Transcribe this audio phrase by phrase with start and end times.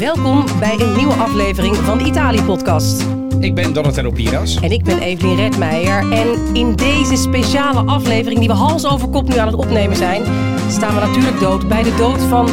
[0.00, 3.06] Welkom bij een nieuwe aflevering van de Italië-podcast.
[3.40, 4.60] Ik ben Donatello Piras.
[4.60, 6.12] En ik ben Evelien Redmeijer.
[6.12, 10.22] En in deze speciale aflevering, die we hals over kop nu aan het opnemen zijn,
[10.68, 12.48] staan we natuurlijk dood bij de dood van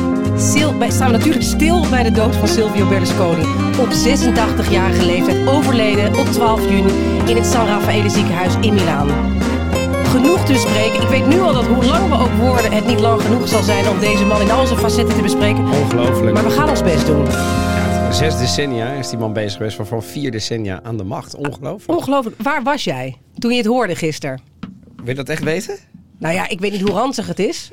[0.50, 3.44] Sil bij, staan we natuurlijk stil bij de dood van Silvio Berlusconi.
[3.80, 6.92] Op 86-jarige leeftijd overleden op 12 juni
[7.26, 9.37] in het San Raffaele ziekenhuis in Milaan.
[10.08, 11.02] Genoeg te bespreken.
[11.02, 13.64] Ik weet nu al dat hoe lang we ook worden, het niet lang genoeg zal
[13.64, 15.68] zijn om deze man in al zijn facetten te bespreken.
[15.68, 16.34] Ongelooflijk.
[16.34, 17.26] Maar we gaan ons best doen.
[17.26, 21.36] Ja, zes decennia is die man bezig geweest, waarvan vier decennia aan de macht.
[21.36, 22.00] Ongelooflijk.
[22.00, 22.42] Ongelooflijk.
[22.42, 24.42] Waar was jij toen je het hoorde gisteren?
[24.96, 25.78] Wil je dat echt weten?
[26.20, 27.72] Nou ja, ik weet niet hoe ranzig het is.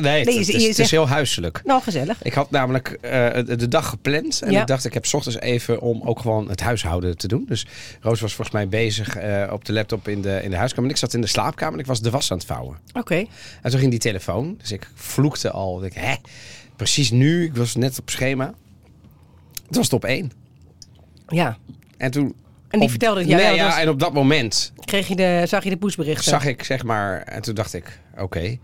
[0.00, 1.60] Nee, het, je- is, het heel huiselijk.
[1.64, 2.22] Nou, gezellig.
[2.22, 3.10] Ik had namelijk eh,
[3.58, 4.42] de dag gepland.
[4.42, 4.60] En Ja.
[4.60, 7.44] ik dacht, ik heb 's ochtends even om ook gewoon het huishouden te doen.
[7.48, 7.66] Dus
[8.00, 10.84] Roos was volgens mij bezig eh, op de laptop in de, in de huiskamer.
[10.84, 12.78] En ik zat in de slaapkamer en ik was de was aan het vouwen.
[12.92, 13.24] Oké.
[13.62, 14.54] En toen ging die telefoon.
[14.58, 15.84] Dus ik vloekte al.
[15.84, 16.14] Ik, hè?
[16.76, 17.44] Precies nu.
[17.44, 18.54] Ik was net op schema.
[19.66, 20.32] Het was top 1.
[21.28, 21.56] Ja.
[21.96, 22.24] En toen...
[22.24, 23.42] En die op- vertelde het jou.
[23.42, 26.24] Nee, ja, was- en op dat moment kreeg je de, zag je de poesberichten?
[26.24, 28.58] zag ik, zeg maar, en toen dacht ik, oké.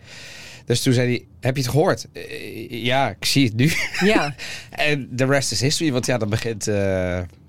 [0.70, 2.06] Dus toen zei hij, heb je het gehoord?
[2.12, 3.72] "Eh, ja, ik zie het nu.
[4.04, 4.34] Ja.
[4.70, 6.66] en de rest is history, want ja, dan begint...
[6.68, 6.74] eh,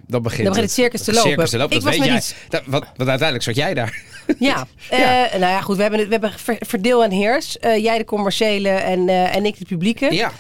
[0.08, 1.30] dan begint, Dan begint het circus te lopen.
[1.30, 1.76] circus te lopen.
[1.78, 2.18] Ik Dat was weet jij.
[2.18, 4.02] iets- Dat, wat, wat uiteindelijk zat jij daar.
[4.40, 4.68] Ja.
[4.90, 5.00] Eh,
[5.40, 5.76] nou ja, goed.
[5.76, 7.60] We hebben, het, we hebben ver- verdeel en heers.
[7.60, 10.14] Eh, jij de commerciële en, eh, en ik de publieke.
[10.14, 10.32] ja.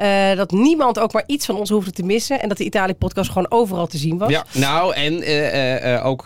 [0.00, 2.40] Eh, dat niemand ook maar iets van ons hoefde te missen.
[2.40, 4.30] En dat de Italië-podcast gewoon overal te zien was.
[4.30, 6.24] ja, nou, en eh, eh, ook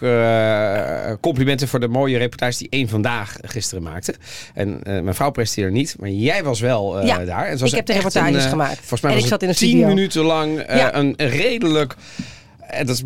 [1.21, 4.15] complimenten voor de mooie reportage die één vandaag gisteren maakte.
[4.55, 7.47] En mijn vrouw presenteerde niet, maar jij was wel Ja, daar.
[7.47, 8.79] En ik heb de reportages een, gemaakt.
[8.79, 9.89] Volgens mij En was ik zat in de tien studio.
[9.89, 10.95] minuten lang Ja.
[10.95, 11.95] een redelijk...
[12.61, 13.03] En dat is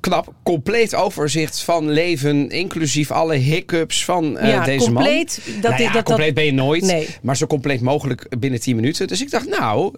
[0.00, 0.32] knap.
[0.42, 5.60] Compleet overzicht van leven, inclusief alle hiccups van eh, Ja, deze compleet, man.
[5.60, 7.08] dat Nou ja, dat- compleet dat- ben je nooit, Nee.
[7.22, 9.06] maar zo compleet mogelijk binnen 10 minuten.
[9.08, 9.92] Dus ik dacht, nou,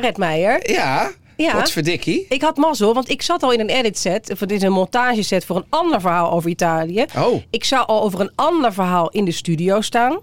[0.00, 0.70] Redmeijer.
[0.70, 1.54] ja, Ja.
[1.54, 2.26] wat verdikkie.
[2.28, 4.30] Ik had mazzel, want ik zat al in een edit set.
[4.32, 7.04] Of het is een montage set voor een ander verhaal over Italië.
[7.18, 7.42] Oh.
[7.50, 10.18] Ik zou al over een ander verhaal in de studio staan.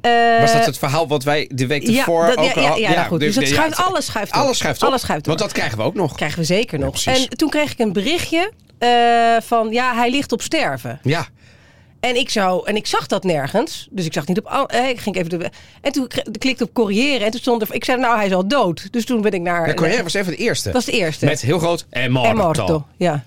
[0.00, 2.68] Eh, Was dat het verhaal wat wij de week ja, ervoor dat- ja, ook ja,
[2.70, 3.20] al- ja, nou goed.
[3.20, 4.38] Dus dat ja, schuift- het- alles schuift op.
[4.42, 4.88] Alles schuift op.
[4.88, 5.26] Alles schuift op.
[5.26, 6.14] Want dat krijgen we ook nog.
[6.14, 7.04] krijgen we zeker nog.
[7.04, 8.88] en toen kreeg ik een berichtje eh,
[9.42, 11.00] van ja, hij ligt op sterven.
[11.02, 11.26] Ja.
[12.00, 13.88] En ik zou en ik zag dat nergens.
[13.90, 14.46] Dus ik zag niet op.
[14.72, 15.50] oh, ik ging even de.
[15.80, 17.74] En toen klikte op corriëren en toen stond er.
[17.74, 18.92] Ik zei nou hij is al dood.
[18.92, 19.66] Dus toen ben ik naar.
[19.66, 20.70] De Corriere was even de eerste.
[20.70, 21.24] Dat is de eerste.
[21.24, 22.28] Met heel groot en morto.
[22.30, 22.86] En morto.
[22.96, 23.24] Ja.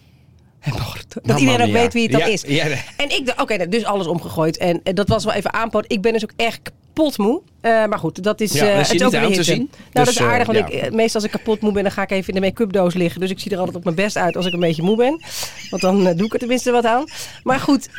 [0.60, 1.22] En morto.
[1.24, 2.44] Dat iedereen ook weet wie het dan Ja, is.
[2.48, 2.82] ja, nee.
[2.98, 4.58] En ik dacht, oké, nou, dus alles omgegooid.
[4.58, 5.86] En, eh, dat was wel even aanpoot.
[5.88, 7.42] Ik ben dus ook echt kapot moe.
[7.62, 9.58] Eh, maar goed, dat is, Ja, eh is het ook aan de te zien.
[9.58, 10.82] Nou, Dus, dat is aardig, eh, want ja.
[10.82, 12.94] ik, meestal als ik kapot moe ben, dan ga ik even in de make-up doos
[12.94, 13.22] liggen.
[13.22, 15.22] Dus ik zie er altijd op mijn best uit als ik een beetje moe ben.
[15.70, 17.06] Want dan doe ik er tenminste wat aan.
[17.44, 17.90] Maar goed,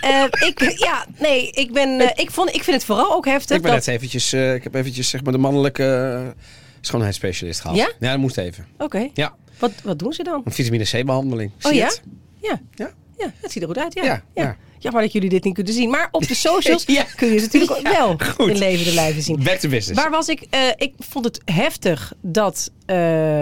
[0.47, 3.56] ik, ja, nee, ik ben, ik, vond, ik vind het vooral ook heftig.
[3.56, 6.34] Ik ben dat, net eventjes, ik heb eventjes zeg maar de mannelijke
[6.81, 7.78] schoonheidsspecialist gehaald.
[7.78, 7.91] Ja?
[8.00, 8.66] Ja, dat moest even.
[8.78, 10.43] Oké, Ja, wat, wat doen ze dan?
[10.44, 11.50] een vitamine C behandeling.
[11.62, 11.93] Oh ja?
[12.41, 12.61] Ja.
[12.75, 12.93] Ja.
[13.19, 14.05] Ja, het ziet er goed uit, ja.
[14.05, 14.56] Ja, ja.
[14.84, 14.91] Ja.
[14.91, 15.91] Jammer dat jullie dit niet kunnen zien.
[15.91, 17.05] Maar op de socials Ja.
[17.17, 18.49] kun je ze natuurlijk Ja, wel goed.
[18.49, 19.43] in levende lijven zien.
[19.43, 20.03] Back to business.
[20.03, 20.47] Waar was ik?
[20.50, 22.97] Eh, ik vond het heftig dat eh,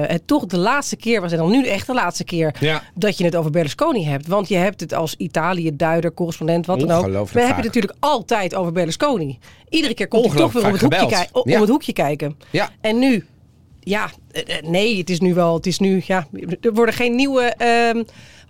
[0.06, 1.32] het toch de laatste keer was.
[1.32, 2.54] En dan nu echt de laatste keer.
[2.60, 2.82] Ja.
[2.94, 4.26] Dat je het over Berlusconi hebt.
[4.26, 7.28] Want je hebt het als Italië-duider, correspondent, wat dan ook.
[7.30, 9.38] We hebben het natuurlijk altijd over Berlusconi.
[9.68, 11.28] Iedere keer komt hij toch weer om het, hoekje, gebeld.
[11.44, 12.36] ki- om het hoekje kijken.
[12.50, 12.70] Ja.
[12.80, 13.26] En nu,
[13.80, 16.26] ja, eh, nee, het is nu wel, het is nu, ja,
[16.60, 18.02] er worden geen nieuwe ehm,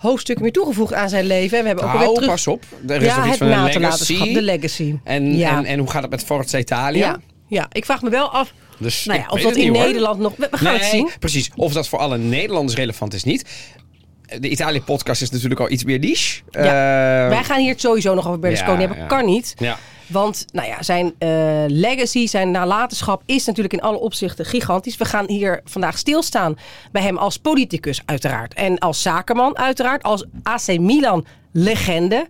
[0.03, 1.57] hoofdstukken meer toegevoegd aan zijn leven.
[1.59, 2.29] En we hebben ook Nou, terug...
[2.31, 2.65] pas op.
[2.89, 4.33] Er is ja, nog iets van een legacy.
[4.33, 4.95] de legacy.
[5.05, 5.57] En, ja.
[5.57, 7.07] en, en hoe gaat het met Forza Italia?
[7.07, 7.21] ja.
[7.49, 9.87] ja, ik vraag me wel af, Dus nou ja, of dat in niet, hoor.
[9.87, 10.33] Nederland nog...
[10.37, 11.11] We, we gaan nee, het zien.
[11.19, 11.51] precies.
[11.57, 13.45] Of dat voor alle Nederlanders relevant is niet.
[14.39, 16.43] De Italië-podcast is natuurlijk al iets meer niche.
[16.51, 16.61] Ja.
[16.61, 18.99] Eh, Wij gaan hier het sowieso nog over Berlusconi ja, hebben.
[18.99, 19.07] ja.
[19.07, 19.55] Kan niet.
[20.13, 21.29] Want nou ja, zijn eh,
[21.67, 24.97] legacy, zijn nalatenschap is natuurlijk in alle opzichten gigantisch.
[24.97, 26.59] We gaan hier vandaag stilstaan
[26.93, 28.55] bij hem als politicus uiteraard.
[28.55, 30.03] En als zakenman uiteraard.
[30.03, 32.27] Als AC Milan legende.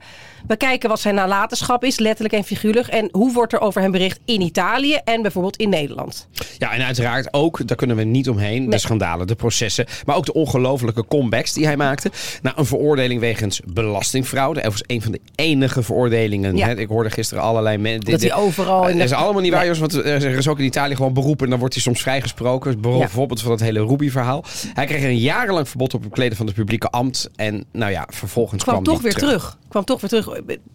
[0.47, 2.87] We kijken wat zijn nalatenschap is, letterlijk en figuurlijk.
[2.87, 6.29] En hoe wordt er over hem bericht in Italië en bijvoorbeeld in Nederland.
[6.59, 9.87] Ja, en uiteraard ook, daar kunnen we niet omheen, de schandalen, de processen.
[10.07, 12.11] Maar ook de ongelofelijke comebacks die hij maakte.
[12.43, 14.61] Nou, een veroordeling wegens belastingfraude.
[14.63, 16.57] Dat was een van de enige veroordelingen.
[16.57, 16.67] Ja.
[16.67, 16.77] Hè.
[16.79, 18.11] Ik hoorde gisteren allerlei mensen...
[18.11, 19.81] Dat hij overal in Dat de- is allemaal niet waar, jongens.
[19.81, 21.45] Want er is ook in Italië gewoon beroepen.
[21.45, 22.81] En dan wordt hij soms vrijgesproken.
[22.81, 24.45] Bijvoorbeeld van dat hele Ruby-verhaal.
[24.75, 27.31] Hij kreeg een jarenlang verbod op het bekleden van het publieke ambt.
[27.37, 29.59] En nou ja, vervolgens kwam, kwam, toch weer terug.
[29.69, 30.32] Kwam toch weer terug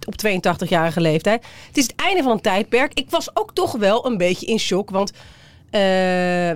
[0.08, 1.46] op 82-jarige leeftijd.
[1.68, 2.94] Het is het einde van een tijdperk.
[2.94, 4.90] Ik was ook toch wel een beetje in shock.
[4.90, 5.12] Want
[5.70, 5.82] eh,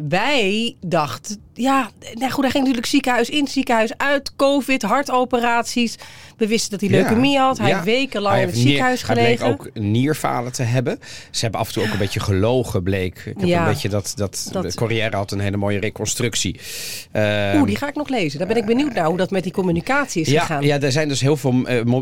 [0.09, 1.41] wij dachten...
[1.53, 4.35] Ja, nou goed, hij ging natuurlijk ziekenhuis in, ziekenhuis uit.
[4.35, 5.95] Covid, hartoperaties.
[6.41, 7.57] We wisten dat hij leukemie had.
[7.57, 7.73] Hij Ja.
[7.73, 9.27] heeft wekenlang Hij in het ziekenhuis gelegen.
[9.27, 10.99] Hij bleek ook nierfalen te hebben.
[11.31, 13.17] Ze hebben af en toe ook een beetje gelogen, bleek.
[13.17, 13.59] Ik heb Ja.
[13.59, 14.13] een beetje dat...
[14.15, 16.59] dat, Dat- Corriere had een hele mooie reconstructie.
[17.11, 18.39] Ehm, Oeh, die ga ik nog lezen.
[18.39, 20.63] Daar ben ik benieuwd naar hoe dat met die communicatie is ja, gegaan.
[20.63, 21.53] ja, er zijn dus heel veel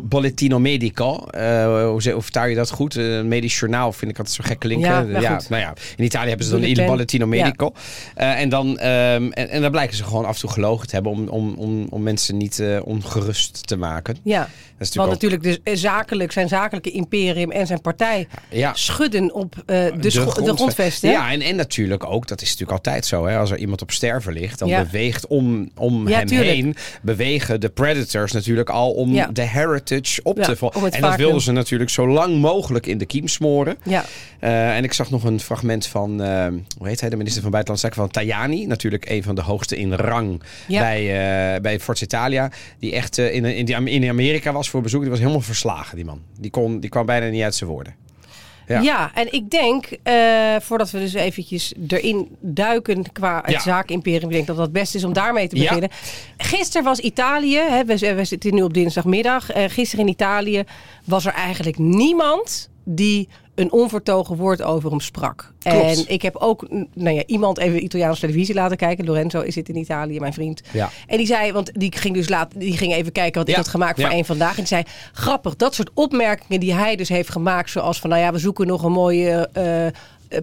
[0.04, 1.26] bollettino medico.
[1.26, 2.96] Eh, hoe, hoe vertaal je dat goed?
[2.96, 4.90] Een medisch journaal vind ik altijd zo gek klinken.
[4.90, 5.50] Ja, nou goed.
[5.50, 7.44] nou ja, in Italië hebben ze dan il bollettino Ja.
[7.44, 7.72] medico.
[8.16, 11.12] En, dan, ehm, en, en dan blijken ze gewoon af en toe gelogen te hebben
[11.12, 14.18] om, om, om, om mensen niet ongerust te maken.
[14.30, 19.34] Ja, Dat want natuurlijk dus eh, zakelijk, zijn zakelijke imperium en zijn partij ja, schudden
[19.34, 21.08] op eh, de, de.
[21.08, 23.26] Ja, en, en natuurlijk ook, dat is natuurlijk altijd zo.
[23.26, 24.84] Hè, als er iemand op sterven ligt, dan Ja.
[24.84, 26.50] beweegt om, om Ja, hem tuurlijk.
[26.50, 30.92] heen, bewegen de predators natuurlijk al om de heritage op te volgen.
[30.92, 33.78] En dat wilden ze natuurlijk zo lang mogelijk in de kiem smoren.
[33.84, 34.06] Ja.
[34.40, 36.12] Eh, en ik zag nog een fragment van,
[36.78, 38.66] hoe heet hij, de minister van Buitenlandse Zaken, van Tajani.
[38.66, 42.52] Natuurlijk een van de hoogste in rang bij, bij Forza Italia.
[42.80, 45.02] Die echt in, in, die- in Amerika was voor bezoek.
[45.02, 46.22] Die was helemaal verslagen, die man.
[46.40, 47.96] Die, kon, die kwam bijna niet uit zijn woorden.
[48.68, 48.80] Ja.
[48.82, 49.12] Ja.
[49.14, 53.60] en ik denk, eh, voordat we dus eventjes erin duiken qua het Ja.
[53.60, 55.62] zaakimperie, ik denk dat dat het beste is om daarmee te Ja.
[55.62, 55.90] beginnen.
[56.38, 60.64] Gisteren was Italië, hè, we, we zitten nu op dinsdagmiddag, eh, gisteren in Italië
[61.06, 65.54] was er eigenlijk niemand die een onvertogen woord over hem sprak.
[65.60, 65.98] Klopt.
[65.98, 69.06] En ik heb ook nou ja, iemand even Italiaanse televisie laten kijken.
[69.06, 70.62] Lorenzo is zit in Italië, mijn vriend.
[70.72, 70.90] Ja.
[71.08, 73.62] En die zei, want die ging dus laat, die ging even kijken wat ik Ja,
[73.62, 74.50] had gemaakt voor één vandaag.
[74.50, 74.84] En die zei,
[75.14, 78.68] grappig, dat soort opmerkingen die hij dus heeft gemaakt, zoals van, nou ja, we zoeken
[78.68, 79.92] nog een mooie eh, eh,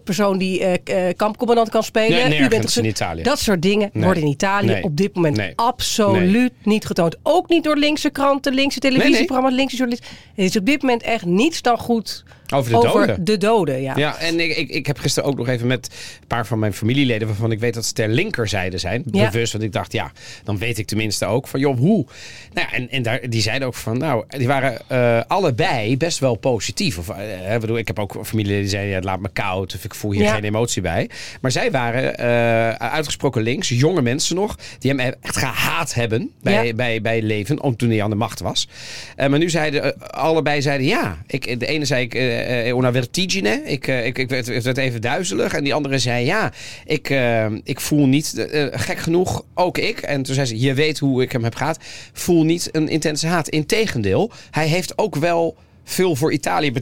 [0.05, 2.29] persoon die eh, kampcommandant kan spelen.
[2.29, 3.23] Nee, U bent nergens toch- in Italië.
[3.23, 4.05] Dat soort dingen Nee.
[4.05, 4.83] worden in Italië Nee.
[4.83, 5.53] op dit moment Nee.
[5.57, 7.17] absoluut niet getoond.
[7.23, 10.17] Ook niet door linkse kranten, linkse televisieprogramma's, linkse journalisten.
[10.35, 12.25] Het is op dit moment echt niets dan goed
[12.55, 13.25] Over de over doden.
[13.25, 13.83] de doden.
[13.83, 13.93] Ja.
[13.97, 15.91] Ja, en ik, ik, ik heb gisteren ook nog even met
[16.21, 17.27] een paar van mijn familieleden...
[17.29, 19.03] waarvan ik weet dat ze ter linkerzijde zijn.
[19.11, 19.31] Ja.
[19.31, 20.13] Bewust, want ik dacht, ja,
[20.45, 21.61] dan weet ik tenminste ook van...
[21.61, 22.07] joh, hoe?
[22.53, 26.19] Nou ja, en, en daar, die zeiden ook van, nou, die waren eh, allebei best
[26.19, 26.99] wel positief.
[26.99, 29.75] Of, eh, ik bedoel, ik heb ook familieleden die zeiden, ja, het laat me koud...
[29.75, 30.35] of ik voel hier Ja.
[30.35, 31.11] geen emotie bij.
[31.41, 34.57] Maar zij waren eh, uitgesproken links, jonge mensen nog...
[34.79, 36.75] die hem echt gehaat hebben bij, Ja.
[36.75, 38.69] bij, bij leven, om toen hij aan de macht was.
[39.17, 41.19] Maar nu zeiden allebei zeiden ja.
[41.27, 43.63] Ik, de ene zei ik eh, eh, una vertigine.
[43.65, 45.55] Ik, eh, ik, werd, even duizelig.
[45.55, 46.53] En die andere zei ja.
[46.85, 49.45] Ik, eh, ik voel niet gek genoeg.
[49.55, 49.99] Ook ik.
[49.99, 51.79] En toen zei ze je weet hoe ik hem heb gehad.
[52.13, 53.49] Voel niet een intense haat.
[53.49, 55.57] Integendeel, hij heeft ook wel
[55.89, 56.73] veel voor Italië.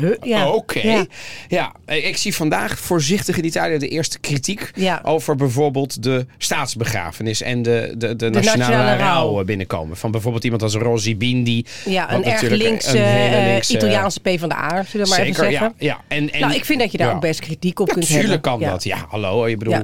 [0.00, 0.50] Huh, ja.
[0.50, 0.80] Oké.
[0.80, 1.06] Ja.
[1.48, 1.72] Ja.
[1.84, 5.00] eh, ik zie vandaag voorzichtig in Italië de eerste kritiek Ja.
[5.04, 9.96] over bijvoorbeeld de staatsbegrafenis en de, de, de, nationale, nationale rouw binnenkomen.
[9.96, 11.64] Van bijvoorbeeld iemand als Rosi Bindi.
[11.84, 15.24] Ja, een erg linkse, een eh, linkse- Italiaanse P van de A, zullen we maar
[15.24, 15.74] Zeker, even zeggen.
[15.78, 15.86] ja.
[15.86, 16.16] ja.
[16.16, 18.40] En, en, nou, ik vind dat je daar ook best kritiek op kunt hebben.
[18.40, 18.70] kan Ja.
[18.70, 18.84] dat.
[18.84, 19.48] Ja, hallo.
[19.48, 19.74] Je bedoel,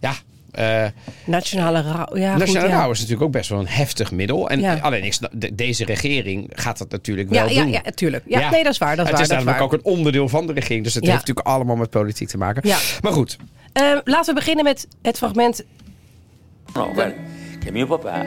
[0.00, 0.14] Ja.
[0.54, 0.86] Eh,
[1.24, 2.16] Nationale rouw.
[2.16, 2.76] Ja, goed, nationale ja.
[2.78, 4.48] rouw is natuurlijk ook best wel een heftig middel.
[4.50, 4.74] En Ja.
[4.80, 7.70] alleen, ik, sna- de- deze regering gaat dat natuurlijk wel Ja, ja, doen.
[7.72, 8.24] ja, tuurlijk.
[8.26, 8.96] Ja, nee, dat is waar.
[8.96, 9.80] Dat is het waar, is dat namelijk waar.
[9.80, 10.84] ook een onderdeel van de regering.
[10.84, 11.10] Dus het Ja.
[11.10, 12.68] heeft natuurlijk allemaal met politiek te maken.
[12.68, 12.78] Ja.
[13.02, 13.36] Maar goed.
[13.72, 15.64] Eh, laten we beginnen met het fragment.
[16.74, 17.14] No, guarda,
[17.64, 18.22] che mio papà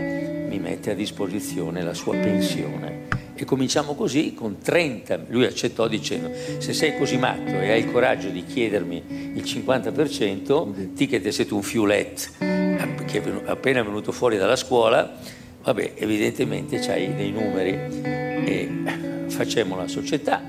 [0.50, 2.92] mi mette a disposizione la sua pensione.
[3.40, 5.26] E cominciamo così con 30.
[5.30, 9.04] Lui accettò dicendo: Se sei così matto e hai il coraggio di chiedermi
[9.36, 12.32] il 50%, ti che te sei un fiulet
[13.08, 15.18] che è appena venuto fuori dalla scuola,
[15.64, 17.72] vabbè, evidentemente c'hai dei numeri
[18.04, 18.70] e
[19.28, 20.44] facemmo la società.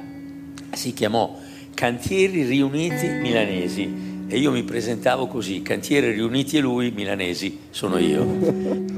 [0.73, 1.39] Si chiamò
[1.73, 8.98] Cantieri Riuniti Milanesi e io mi presentavo così, Cantieri Riuniti e lui, Milanesi sono io.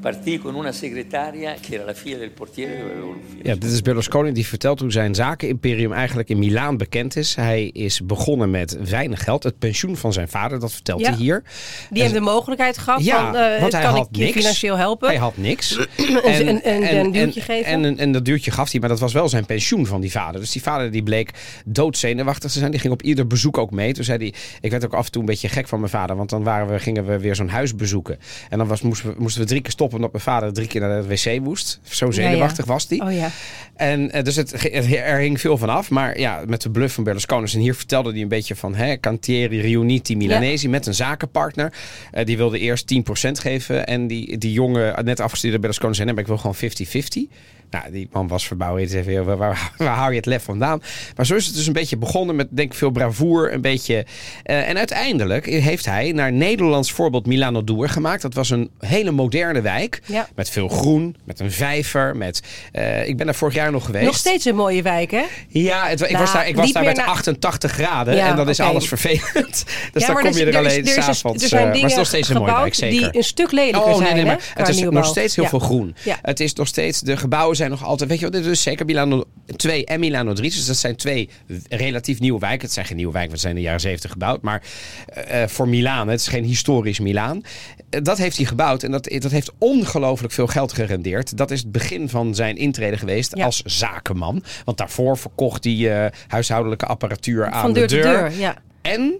[0.00, 3.48] Partì con una segretaria che era la figlia del portiere dove avevo l'ufficio.
[3.48, 7.34] Ja, dit is Berlusconi die vertelt hoe zijn zakenimperium eigenlijk in Milaan bekend is.
[7.34, 9.42] Hij is begonnen met weinig geld.
[9.42, 11.08] Het pensioen van zijn vader, dat vertelt Ja.
[11.08, 11.42] hij hier.
[11.90, 14.36] Die heeft de mogelijkheid gehad Ja, van, eh, want hij kan had ik je niks.
[14.36, 15.08] financieel helpen?
[15.08, 15.76] Hij had niks.
[15.96, 17.64] een- een- een duwtje en, geven.
[17.72, 20.10] En, en, en dat duwtje gaf hij, maar dat was wel zijn pensioen van die
[20.10, 20.40] vader.
[20.40, 21.30] Dus die vader die bleek
[21.66, 22.70] doodzenuwachtig te zijn.
[22.70, 23.92] Die ging op ieder bezoek ook mee.
[23.92, 26.16] Toen zei hij, ik werd ook af en toe een beetje gek van mijn vader.
[26.16, 28.18] Want dan waren we, gingen we weer zo'n huis bezoeken.
[28.48, 30.80] En dan was, moesten, we, moesten we drie keer stoppen omdat mijn vader drie keer
[30.80, 31.80] naar de wc moest.
[31.82, 33.00] Zo zenuwachtig was hij.
[33.00, 33.30] Oh ja.
[33.76, 35.90] En eh, dus het, er hing veel van af.
[35.90, 37.52] Maar ja, met de bluff van Berlusconi.
[37.52, 41.72] En hier vertelde hij een beetje van hè, Cantieri Riuniti Milanesi met een zakenpartner.
[42.10, 43.86] Eh, die wilde eerst 10% geven.
[43.86, 47.34] En die, die jongen, net afgestudeerde Berlusconi, zei: nee, maar ik wil gewoon 50-50.
[47.70, 48.50] Nou, die man was.
[48.58, 50.82] Hij zei, "Joh, waar, waar, waar hou je het lef vandaan?
[51.16, 53.52] Maar zo is het dus een beetje begonnen met, denk ik, veel bravoer.
[53.52, 54.06] Een beetje.
[54.42, 58.22] eh, en uiteindelijk heeft hij naar Nederlands voorbeeld Milano Doer gemaakt.
[58.22, 60.00] Dat was een hele moderne wijk.
[60.06, 60.28] Ja.
[60.34, 62.16] Met veel groen, met een vijver.
[62.16, 64.04] Met, eh, ik ben daar vorig jaar nog geweest.
[64.04, 65.24] Nog steeds een mooie wijk, hè?
[65.48, 68.14] Ja, het, ik Nou, was daar, ik was daar met naar- 88 graden.
[68.16, 69.64] Ja, en dan is alles vervelend.
[69.92, 71.42] dus ja, dan kom je er, er alleen s'avonds.
[71.42, 72.98] er zijn eh, maar dingen het is nog steeds een mooie wijk, zeker.
[73.10, 75.58] die een stuk lelijker Oh nee, zijn, nee, maar het is nog steeds heel veel
[75.58, 75.94] groen.
[76.04, 76.18] Ja.
[76.22, 78.86] Het is nog steeds, de gebouwen zijn nog altijd, weet je wat, dit is zeker
[78.86, 79.24] Milano
[79.56, 80.50] 2 en Milano 3.
[80.50, 81.28] Dus dat zijn twee
[81.68, 82.60] relatief nieuwe wijken.
[82.60, 84.42] Het zijn geen nieuwe wijken, want ze zijn in de jaren 70 gebouwd.
[84.42, 84.62] Maar
[85.06, 87.42] eh, voor Milaan, het is geen historisch Milaan.
[87.90, 91.36] Eh, dat heeft hij gebouwd en dat, dat heeft ongelooflijk veel geld gerendeerd.
[91.36, 93.44] Dat is het begin van zijn intrede geweest Ja.
[93.44, 94.42] als zakenman.
[94.64, 98.56] Want daarvoor verkocht hij eh, huishoudelijke apparatuur aan deur de deur, ja.
[98.82, 99.14] En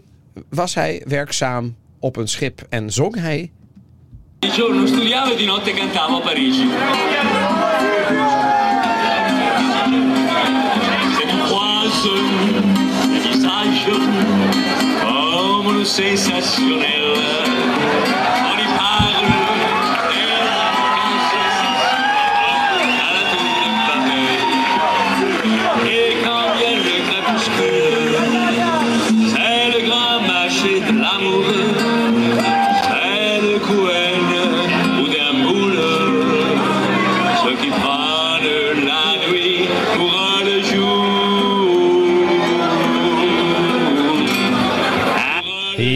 [0.48, 3.50] was hij werkzaam op een schip en zong hij
[4.40, 6.66] Di giorno studiavo e di notte cantavo a Parigi.
[11.14, 11.90] C'est du croise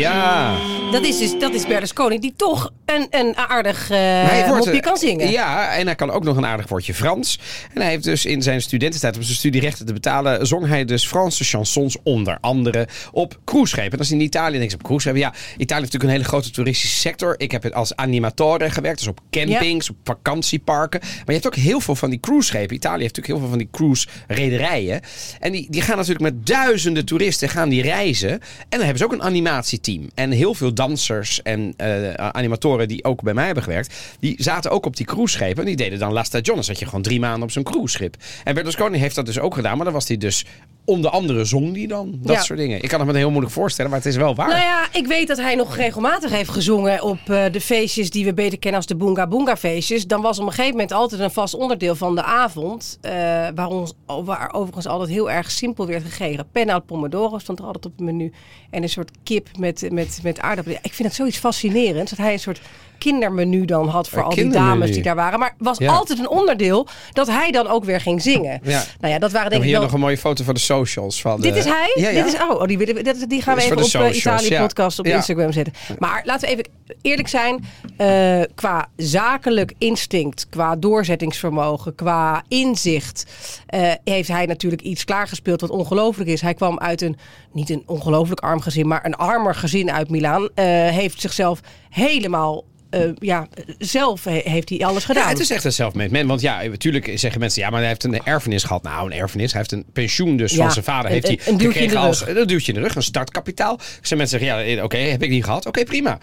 [0.04, 0.73] Yeah.
[0.94, 4.80] Dat is, dus, dat is Berlusconi, die toch een, een aardig eh Hij wordt, mopje
[4.80, 5.30] eh, kan zingen.
[5.30, 7.38] Ja, en hij kan ook nog een aardig woordje Frans.
[7.72, 11.06] En hij heeft dus in zijn studententijd, om zijn studierechten te betalen, zong hij dus
[11.06, 13.92] Franse chansons onder andere op cruiseschepen.
[13.92, 16.50] En als je in Italië denkt op cruiseschepen, ja, Italië heeft natuurlijk een hele grote
[16.50, 17.34] toeristische sector.
[17.36, 21.00] Ik heb het als animatore gewerkt, dus op campings, op vakantieparken.
[21.00, 22.76] Maar je hebt ook heel veel van die cruiseschepen.
[22.76, 25.00] Italië heeft natuurlijk heel veel van die cruise-rederijen.
[25.40, 28.30] En die, die gaan natuurlijk met duizenden toeristen gaan die reizen.
[28.30, 30.10] En dan hebben ze ook een animatieteam.
[30.14, 34.70] En heel veel dansers en eh, animatoren die ook bij mij hebben gewerkt, die zaten
[34.70, 35.60] ook op die cruiseschepen.
[35.60, 36.54] En die deden dan La Stagione.
[36.54, 38.16] Dan zat je gewoon drie maanden op zo'n cruiseschip.
[38.44, 39.76] En Berlusconi heeft dat dus ook gedaan.
[39.76, 40.44] Maar dan was hij dus
[40.84, 42.18] onder andere zong die dan.
[42.22, 42.42] Dat Ja.
[42.42, 42.82] soort dingen.
[42.82, 44.48] Ik kan het me heel moeilijk voorstellen, maar het is wel waar.
[44.48, 48.24] Nou ja, ik weet dat hij nog regelmatig heeft gezongen op eh, de feestjes die
[48.24, 50.06] we beter kennen als de Boonga Boonga feestjes.
[50.06, 52.98] Dan was op een gegeven moment altijd een vast onderdeel van de avond.
[53.00, 53.12] eh,
[53.54, 53.92] waar, ons,
[54.24, 56.46] waar overigens altijd heel erg simpel werd gegeten.
[56.52, 58.32] Penna pomodoro stond er altijd op het menu.
[58.70, 60.78] En een soort kip met, met, met aardappelen.
[60.82, 62.60] Ik vind het zoiets fascinerends dat hij een soort
[63.04, 65.38] kindermenu dan had voor Een al die dames die daar waren.
[65.38, 65.92] Maar was Ja.
[65.92, 68.60] altijd een onderdeel dat hij dan ook weer ging zingen.
[68.62, 68.82] Ja.
[69.00, 69.86] Nou ja, dat waren denk ik hier wel...
[69.86, 71.20] nog een mooie foto van de socials.
[71.20, 71.92] Van Dit de- is hij?
[71.94, 72.22] Ja, ja.
[72.24, 74.56] Dit is, oh, oh, die, willen we- dat- die gaan we even op socials, Italië
[74.66, 75.06] podcast op.
[75.06, 75.72] Instagram zetten.
[75.98, 76.68] Maar laten we even
[77.02, 77.64] eerlijk zijn.
[77.96, 83.26] eh, qua zakelijk instinct, qua doorzettingsvermogen, qua inzicht...
[83.66, 86.40] eh, heeft hij natuurlijk iets klaargespeeld wat ongelooflijk is.
[86.40, 87.16] Hij kwam uit een,
[87.52, 88.88] niet een ongelooflijk arm gezin...
[88.88, 90.48] maar een armer gezin uit Milaan.
[90.54, 92.62] Eh, heeft zichzelf helemaal...
[93.02, 93.48] eh, ja,
[93.78, 95.22] zelf he- heeft hij alles gedaan.
[95.22, 96.26] Ja, het is echt een self-made man.
[96.26, 98.82] Want ja, natuurlijk zeggen mensen, ja, maar hij heeft een erfenis gehad.
[98.82, 99.50] Nou, een erfenis.
[99.52, 101.06] Hij heeft een pensioen dus Ja, van zijn vader.
[101.06, 102.36] een- heeft hij een- een duwtje in de gekregen als rug.
[102.36, 103.78] een duwtje in de rug, een startkapitaal.
[104.02, 105.66] Zijn mensen zeggen, ja, oké, heb ik niet gehad.
[105.66, 106.18] Oké, prima.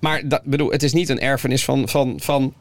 [0.00, 2.54] Maar dat, bedoel, het is niet een erfenis van, van, van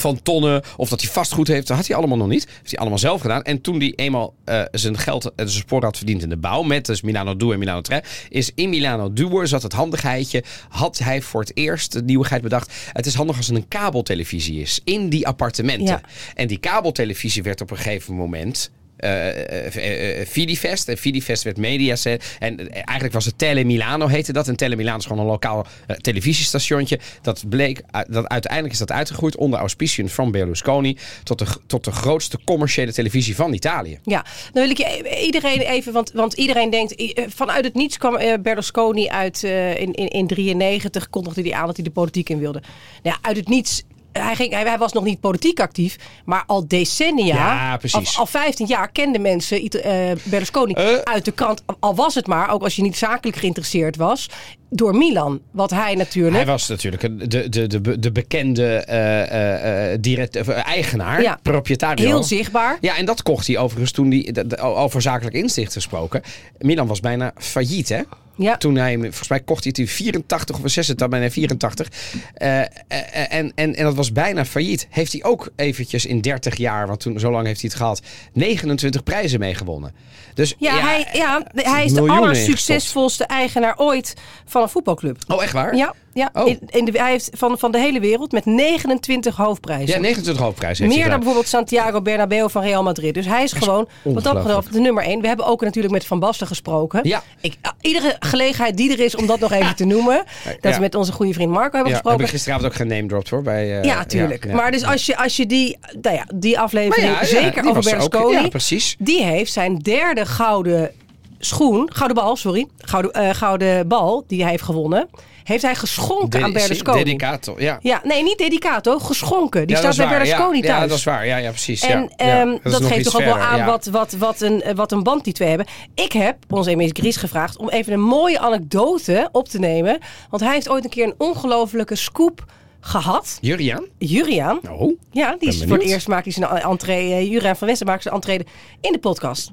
[0.00, 1.66] van tonnen of dat hij vastgoed heeft.
[1.66, 2.46] Dat had hij allemaal nog niet.
[2.48, 3.42] heeft hij allemaal zelf gedaan.
[3.42, 6.62] En toen hij eenmaal eh, zijn geld en zijn spoor had verdiend in de bouw...
[6.62, 8.02] met dus Milano Duo en Milano Tre...
[8.28, 10.44] is in Milano Duo zat het handigheidje...
[10.68, 12.72] had hij voor het eerst de nieuwigheid bedacht...
[12.92, 15.86] het is handig als er een kabeltelevisie is in die appartementen.
[15.86, 16.00] Ja.
[16.34, 18.70] En die kabeltelevisie werd op een gegeven moment...
[18.96, 20.88] eh, eh, Vidifest.
[20.88, 22.36] En Vidifest werd Mediaset.
[22.38, 24.48] En eh, eigenlijk was het Tele Milano heette dat.
[24.48, 25.66] En Tele Milano is gewoon een lokaal
[26.00, 26.98] televisiestationtje.
[27.22, 30.98] Dat bleek, dat uiteindelijk is dat uitgegroeid onder auspiciën van Berlusconi.
[31.22, 33.98] Tot de, tot de grootste commerciële televisie van Italië.
[34.02, 36.94] Ja, dan wil ik je e- iedereen even, want, want iedereen denkt,
[37.34, 41.84] vanuit het niets kwam Berlusconi uit in, in, in 93, kondigde hij aan dat hij
[41.84, 42.60] de politiek in wilde.
[43.02, 43.82] Nou ja, uit het niets.
[44.18, 47.78] Hij, ging, hij, hij was nog niet politiek actief, maar al decennia, Ja.
[47.90, 50.94] Al, al 15 jaar kenden mensen Ita- eh, Berlusconi Eh.
[51.04, 51.62] uit de krant.
[51.80, 54.28] Al was het maar, ook als je niet zakelijk geïnteresseerd was,
[54.70, 55.40] door Milan.
[55.50, 56.36] Wat hij natuurlijk.
[56.36, 61.38] Hij was natuurlijk de, de, de, de bekende eh, direct, eigenaar, Ja.
[61.42, 62.06] proprietario.
[62.06, 62.78] heel zichtbaar.
[62.80, 66.22] Ja, en dat kocht hij overigens toen hij, over zakelijk inzicht gesproken.
[66.58, 68.00] Milan was bijna failliet, hè?
[68.36, 68.56] Ja.
[68.56, 71.88] Toen hij, volgens mij kocht hij het in 84 of 86, bijna 84.
[72.34, 74.86] Eh, eh, en, en, en dat was bijna failliet.
[74.90, 78.02] Heeft hij ook eventjes in 30 jaar, want toen, zo lang heeft hij het gehad,
[78.32, 79.92] 29 prijzen meegewonnen.
[80.34, 84.14] Dus Ja, hij, ja, hij is de allersuccesvolste eigenaar ooit
[84.44, 85.18] van een voetbalclub.
[85.28, 85.76] Oh, echt waar?
[85.76, 85.94] Ja.
[86.14, 86.30] Ja.
[86.32, 86.48] Oh.
[86.48, 89.94] In, in de, hij heeft van, van de hele wereld met 29 hoofdprijzen.
[89.94, 91.18] Ja, 29 hoofdprijs heeft Meer dan gedaan.
[91.18, 93.14] bijvoorbeeld Santiago Bernabeu van Real Madrid.
[93.14, 95.20] Dus hij is gewoon, wat dat betreft, de nummer 1.
[95.20, 97.00] We hebben ook natuurlijk met Van Basten gesproken.
[97.02, 97.22] Ja.
[97.40, 100.24] Ik, iedere gelegenheid die er is om dat nog even te noemen.
[100.44, 100.74] Dat Ja.
[100.74, 102.24] we met onze goede vriend Marco hebben Ja, heb gesproken.
[102.24, 103.42] ik gisteravond ook gename dropped hoor.
[103.42, 104.44] Bij, eh, Ja, tuurlijk.
[104.46, 104.54] ja.
[104.54, 107.90] Maar dus als je, als je die, nou ja, die aflevering, zeker die over er.
[107.90, 108.96] Berlusconi, Ja, precies.
[108.98, 110.90] die heeft zijn derde gouden
[111.38, 115.08] schoen, gouden bal, sorry, gouden, eh, gouden bal die hij heeft gewonnen,
[115.44, 117.04] heeft hij geschonken aan Berlusconi.
[117.04, 117.78] Dedicato, ja.
[117.80, 119.66] Ja, nee, niet dedicato, geschonken.
[119.66, 120.62] Die Ja, staat bij waar, Berlusconi ja.
[120.62, 120.80] thuis.
[120.82, 121.26] Ja, dat is waar.
[121.26, 121.82] Ja, ja precies.
[121.82, 125.24] En ehm, dat, geeft toch ook wel aan wat, wat, wat, een, wat een band
[125.24, 125.66] die twee hebben.
[125.94, 129.98] Ik heb onze Emis Gries gevraagd om even een mooie anekdote op te nemen.
[130.30, 132.44] Want hij heeft ooit een keer een ongelofelijke scoop
[132.80, 133.38] gehad.
[133.40, 133.84] Juriaan?
[133.98, 134.60] Juriaan.
[134.70, 134.98] Oh.
[135.10, 137.12] Ja, die is voor het eerst maakt hij zijn entree.
[137.12, 138.46] eh, Juriaan van Westen maakt zijn entree
[138.80, 139.52] in de podcast.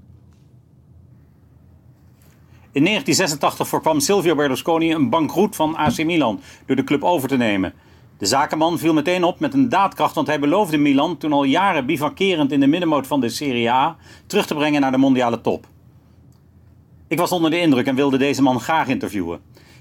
[2.74, 7.38] In 1986 voorkwam Silvio Berlusconi een bankroet van AC Milan door de club over te
[7.38, 7.74] nemen.
[8.18, 11.86] De zakenman viel meteen op met een daadkracht, want hij beloofde Milan, toen al jaren
[11.86, 15.68] bivakkerend in de middenmoot van de Serie A, terug te brengen naar de mondiale top.
[17.08, 19.40] Ik was onder de indruk en wilde deze man graag interviewen.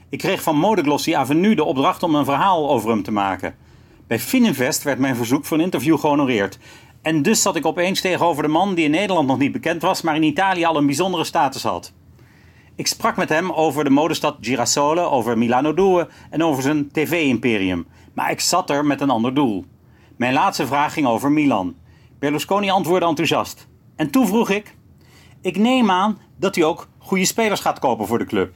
[0.09, 3.54] Ik kreeg van Modeglossy Avenue de opdracht om een verhaal over hem te maken.
[4.06, 6.59] Bij Fininvest werd mijn verzoek voor een interview gehonoreerd.
[7.02, 10.02] En dus zat ik opeens tegenover de man die in Nederland nog niet bekend was,
[10.02, 11.92] maar in Italië al een bijzondere status had.
[12.80, 17.87] Ik sprak met hem over de modestad Girasole, over Milano Due en over zijn tv-imperium.
[18.12, 19.64] Maar ik zat er met een ander doel.
[20.16, 21.75] Mijn laatste vraag ging over Milan.
[22.18, 23.68] Berlusconi antwoordde enthousiast.
[23.96, 24.76] En toen vroeg ik:
[25.40, 28.54] Ik neem aan dat u ook goede spelers gaat kopen voor de club.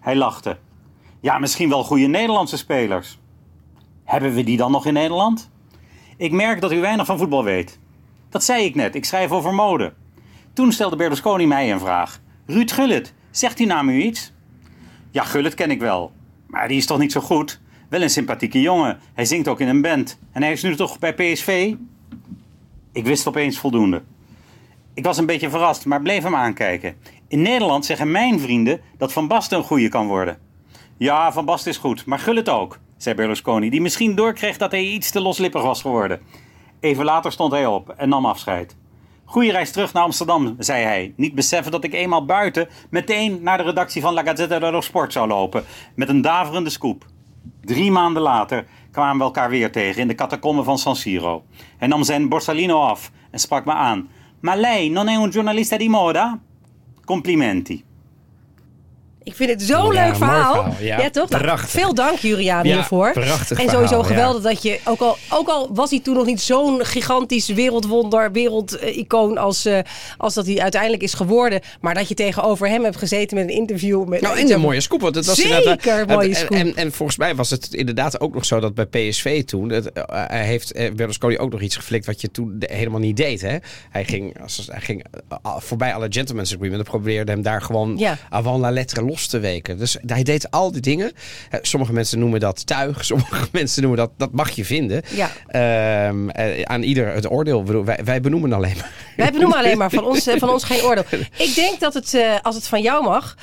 [0.00, 0.58] Hij lachte.
[1.20, 3.18] Ja, misschien wel goede Nederlandse spelers.
[4.04, 5.50] Hebben we die dan nog in Nederland?
[6.16, 7.78] Ik merk dat u weinig van voetbal weet.
[8.28, 9.92] Dat zei ik net, ik schrijf over mode.
[10.52, 12.20] Toen stelde Berlusconi mij een vraag.
[12.46, 14.32] Ruud Gullit, zegt die naam u iets?
[15.10, 16.12] Ja, Gullit ken ik wel.
[16.46, 17.60] Maar die is toch niet zo goed?
[17.88, 18.98] Wel een sympathieke jongen.
[19.14, 20.18] Hij zingt ook in een band.
[20.32, 21.74] En hij is nu toch bij PSV?
[22.92, 24.02] Ik wist opeens voldoende.
[24.94, 26.96] Ik was een beetje verrast, maar bleef hem aankijken.
[27.28, 30.38] In Nederland zeggen mijn vrienden dat Van Basten een goeie kan worden.
[30.96, 34.84] Ja, Van Basten is goed, maar Gullit ook, zei Berlusconi, die misschien doorkreeg dat hij
[34.84, 36.20] iets te loslippig was geworden.
[36.80, 38.76] Even later stond hij op en nam afscheid.
[39.28, 41.12] Goeie reis terug naar Amsterdam, zei hij.
[41.16, 45.12] Niet beseffen dat ik eenmaal buiten meteen naar de redactie van La Gazzetta dello Sport
[45.12, 45.64] zou lopen.
[45.94, 47.06] Met een daverende scoop.
[47.60, 51.44] Drie maanden later kwamen we elkaar weer tegen in de catacomben van San Siro.
[51.76, 54.08] Hij nam zijn borsalino af en sprak me aan.
[54.40, 56.38] Ma lei non è un giornalista di moda?
[57.04, 57.84] Complimenti.
[59.26, 60.52] Ik vind het zo'n Ja, leuk verhaal.
[60.54, 61.10] verhaal, ja.
[61.10, 61.28] toch?
[61.28, 61.70] Nou, Prachtig.
[61.70, 63.12] veel dank Juriaan Ja, hiervoor.
[63.12, 66.26] prachtig En sowieso verhaal, geweldig dat je, ook al, ook al was hij toen nog
[66.26, 69.78] niet zo'n gigantisch wereldwonder, wereldicoon als, eh,
[70.16, 71.60] als dat hij uiteindelijk is geworden.
[71.80, 74.04] Maar dat je tegenover hem hebt gezeten met een interview.
[74.04, 75.00] Met, Nou, en een mooie scoop.
[75.00, 76.50] Want het was Zeker inderdaad, een mooie scoop.
[76.58, 79.68] En, en, volgens mij was het inderdaad ook nog zo dat bij PSV toen...
[79.70, 83.16] Het, eh, hij heeft eh, Berlusconi ook nog iets geflikt wat je toen helemaal niet
[83.16, 83.40] deed.
[83.40, 83.56] Hè?
[83.90, 85.04] Hij ging, als, hij ging
[85.58, 88.16] voorbij alle gentleman's agreement en probeerde hem daar gewoon Ja.
[88.30, 89.78] avant la lettre los te weken.
[89.78, 91.12] Dus hij deed al die dingen.
[91.50, 93.04] Eh, Sommige mensen noemen dat tuig.
[93.04, 95.02] Sommige mensen noemen dat, dat mag je vinden.
[95.10, 95.30] Ja.
[95.46, 97.84] Eh, aan ieder het oordeel.
[97.84, 98.92] Wij, wij benoemen alleen maar.
[99.16, 101.04] Wij benoemen alleen maar van ons, eh, van ons geen oordeel.
[101.36, 103.36] Ik denk dat het, als het van jou mag,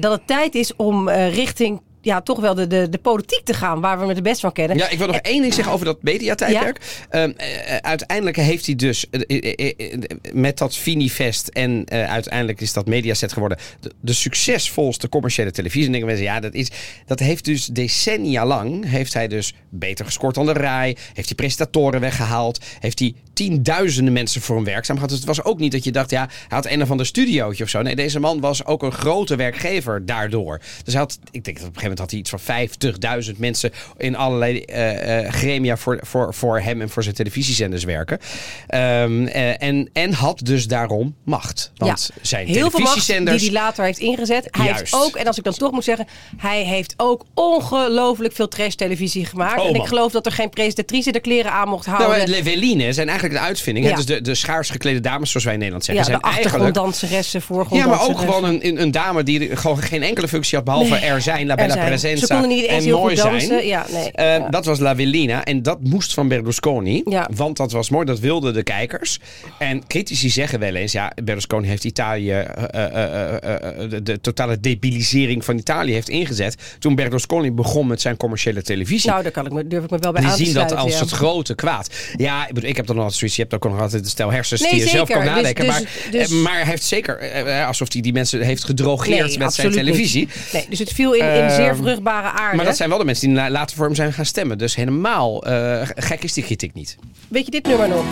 [0.00, 3.80] dat het tijd is om richting ja, toch wel de, de, de politiek te gaan,
[3.80, 4.76] waar we het het best van kennen.
[4.76, 7.04] Ja, ik wil nog één ding zeggen over dat mediatijdperk.
[7.10, 9.98] Ehm, eh, uiteindelijk heeft hij dus eh, eh, eh, eh,
[10.32, 15.84] met dat Finifest en eh, uiteindelijk is dat Mediaset geworden de, de succesvolste commerciële televisie.
[15.86, 16.70] En denken mensen, ja, dat, is,
[17.06, 20.96] dat heeft dus decennia lang heeft hij dus beter gescoord dan de RAI.
[21.12, 22.64] Heeft hij presentatoren weggehaald.
[22.80, 25.10] Heeft hij tienduizenden mensen voor hem werkzaam gehad.
[25.10, 27.64] Dus het was ook niet dat je dacht, ja, hij had een of ander studiootje
[27.64, 27.82] of zo.
[27.82, 30.60] Nee, deze man was ook een grote werkgever daardoor.
[30.84, 33.38] Dus hij had, ik denk dat op een gegeven moment had hij iets van 50.000
[33.38, 38.18] mensen in allerlei eh, eh, gremia voor, voor, voor hem en voor zijn televisiezenders werken.
[38.66, 41.72] Ehm, eh, en, en had dus daarom macht.
[41.76, 43.42] Want zijn heel veel die televisiezenders...
[43.42, 44.48] hij later heeft ingezet.
[44.50, 44.80] Hij Juist.
[44.80, 48.74] heeft ook, en als ik dan toch moet zeggen, hij heeft ook ongelooflijk veel trash
[48.74, 49.60] televisie gemaakt.
[49.60, 52.18] Oh, en ik geloof dat er geen presentatrice de kleren aan mocht houden.
[52.18, 53.86] Nou, Leveline zijn eigenlijk een uitvinding.
[53.86, 53.94] Ja.
[53.94, 56.12] Dus de, de schaars geklede dames, zoals wij in Nederland ja, zeggen.
[56.12, 60.28] de zijn eigenlijk achtergronddanseressen, Ja, maar ook gewoon een, een, dame die gewoon geen enkele
[60.28, 60.64] functie had.
[60.64, 61.98] Behalve Nee, er zijn, la bella zijn.
[61.98, 62.26] presenza.
[62.26, 63.48] Ze konden niet eens en heel mooi goed dansen.
[63.48, 63.66] zijn.
[63.66, 64.12] Ja, nee.
[64.12, 64.48] Eh, Ja.
[64.48, 65.44] Dat was La Vellina.
[65.44, 67.02] En dat moest van Berlusconi.
[67.04, 67.28] Ja.
[67.34, 68.04] Want dat was mooi.
[68.06, 69.18] Dat wilden de kijkers.
[69.58, 70.92] En critici zeggen wel eens...
[70.92, 72.30] Ja, Berlusconi heeft Italië...
[72.30, 76.56] eh, eh, de, de totale debilisering van Italië heeft ingezet.
[76.78, 79.10] Toen Berlusconi begon met zijn commerciële televisie.
[79.10, 81.00] Nou, daar kan ik me, durf ik me wel bij aan te zien dat als
[81.00, 81.90] het grote kwaad.
[82.16, 83.36] Ja, ik, bedoel, ik heb dan nog altijd zoiets.
[83.36, 85.64] Je hebt ook nog altijd een stel hersens Nee, die je zelf kan Dus- nadenken.
[85.64, 89.54] dus- maar, dus- maar hij heeft zeker, alsof hij die mensen heeft gedrogeerd Nee, met
[89.54, 90.20] zijn televisie.
[90.20, 90.52] niet.
[90.52, 92.56] Nee, dus het viel in, in zeer zeer vruchtbare aarde.
[92.56, 94.58] Maar dat zijn wel de mensen die na- later voor hem zijn gaan stemmen.
[94.58, 96.96] Dus helemaal eh, gek is die kritiek niet.
[97.28, 98.04] Weet je dit nummer nog?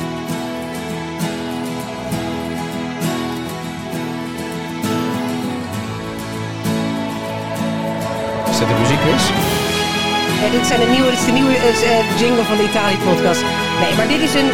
[8.50, 9.24] Is dat de muziekquiz?
[10.42, 13.42] Ja, dit, zijn de nieuwe, dit is de nieuwe eh, eh, jingle van de Italië-podcast.
[13.82, 14.50] Nee, maar dit is een,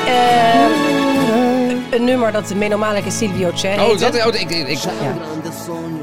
[1.97, 4.79] een nummer dat Meno Malik en Silvio C'è Oh, dat, oh ik, ik, ik-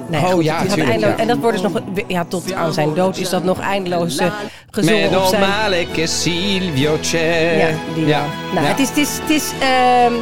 [0.10, 1.22] Nee, Oh, goed, ja, tuurlijk, eindeloos- ja.
[1.22, 4.28] En dat wordt dus nog, ja, tot aan zijn dood is dat nog eindeloos eh,
[4.72, 5.42] gezongen op Meno zijn...
[5.42, 7.58] Malik e Silvio c'è.
[7.60, 8.24] Ja, die ja.
[8.54, 8.72] Nou, Ja.
[8.72, 10.14] het is, het is, het is ehm,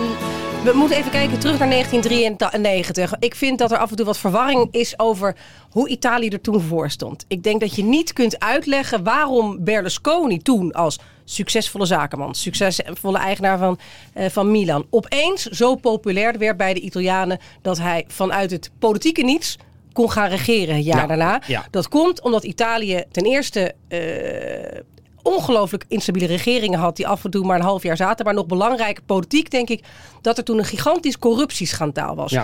[0.64, 3.14] we moeten even kijken terug naar 1993.
[3.20, 5.36] Ik vind dat er af en toe wat verwarring is over
[5.70, 7.26] hoe Italië er toen voor stond.
[7.28, 13.58] Ik denk dat je niet kunt uitleggen waarom Berlusconi toen als succesvolle zakenman, succesvolle eigenaar
[13.58, 13.80] van,
[14.14, 19.24] eh, van Milan, opeens zo populair werd bij de Italianen dat hij vanuit het politieke
[19.24, 19.58] niets
[19.94, 21.42] kon gaan regeren het jaar Ja, daarna.
[21.48, 21.66] ja.
[21.72, 24.80] Dat komt omdat Italië ten eerste eh,
[25.24, 28.26] ongelooflijk instabiele regeringen had die af en toe maar een half jaar zaten.
[28.26, 29.84] Maar nog belangrijker politiek denk ik
[30.22, 32.32] dat er toen een gigantisch corruptieschandaal was.
[32.32, 32.44] Ja,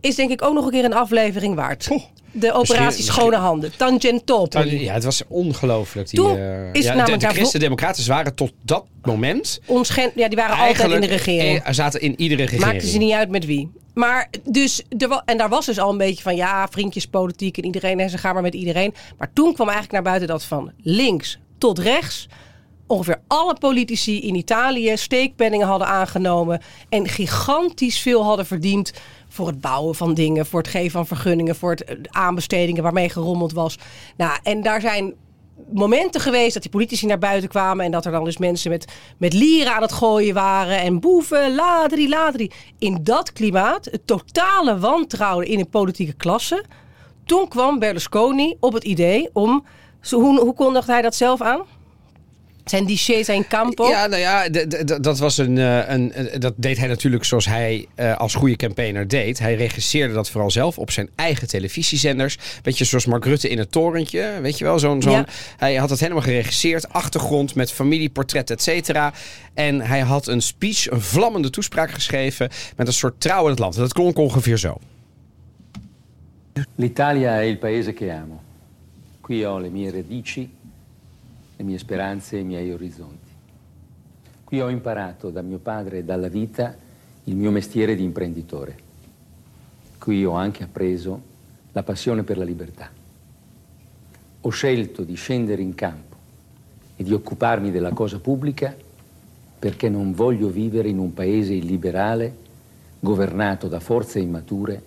[0.00, 1.88] is denk ik ook nog een keer een aflevering waard.
[2.32, 4.82] De operatie Misschien- Schone Handen, Tangentopoli.
[4.82, 6.08] ja, het was ongelooflijk.
[6.10, 10.28] Die, Toen eh, is ja, namelijk de, de Christen-Democraten waren tot dat moment Onschen- ja,
[10.28, 11.58] die waren altijd in de regering.
[11.62, 12.64] eh, zaten in iedere regering.
[12.72, 13.70] Maakte ze niet uit met wie.
[13.94, 18.00] Maar dus, er en daar was dus al een beetje van ja, vriendjespolitiek en iedereen
[18.00, 18.94] en ze gaan maar met iedereen.
[19.18, 22.28] Maar toen kwam eigenlijk naar buiten dat van links tot rechts
[22.86, 28.92] ongeveer alle politici in Italië steekpenningen hadden aangenomen en gigantisch veel hadden verdiend
[29.28, 33.08] voor het bouwen van dingen, voor het geven van vergunningen, voor het eh, aanbestedingen waarmee
[33.08, 33.78] gerommeld was.
[34.16, 35.14] Nou, en daar zijn
[35.72, 38.92] momenten geweest dat die politici naar buiten kwamen en dat er dan dus mensen met,
[39.18, 42.50] met lieren aan het gooien waren en boeven, ladri, ladri.
[42.78, 46.64] In dat klimaat, het totale wantrouwen in de politieke klasse,
[47.24, 49.64] toen kwam Berlusconi op het idee om,
[50.10, 51.62] hoe, hoe kondigde hij dat zelf aan?
[52.64, 53.88] Zijn discesa in campo?
[53.88, 54.48] Ja, nou ja,
[55.00, 58.56] dat, was een, eh, een, een- dat deed hij natuurlijk zoals hij eh, als goede
[58.56, 59.38] campaigner deed.
[59.38, 62.38] Hij regisseerde dat vooral zelf op zijn eigen televisiezenders.
[62.62, 64.78] Beetje zoals Mark Rutte in het torentje, weet je wel.
[64.78, 65.26] Zo'n, zo'n, Ja.
[65.56, 69.12] Hij had het helemaal geregisseerd, achtergrond met familieportret, et cetera.
[69.54, 73.58] En hij had een speech, een vlammende toespraak geschreven met een soort trouw in het
[73.58, 73.74] land.
[73.74, 74.78] Dat klonk ongeveer zo.
[76.74, 78.40] L'Italia è il paese che amo.
[79.20, 80.50] Qui ho le mie radici,
[81.62, 83.30] le mie speranze e i miei orizzonti.
[84.44, 86.76] Qui ho imparato da mio padre e dalla vita
[87.24, 88.76] il mio mestiere di imprenditore.
[89.96, 91.30] Qui ho anche appreso
[91.70, 92.90] la passione per la libertà.
[94.40, 96.16] Ho scelto di scendere in campo
[96.96, 98.74] e di occuparmi della cosa pubblica
[99.58, 102.40] perché non voglio vivere in un paese illiberale
[102.98, 104.82] governato da forze immature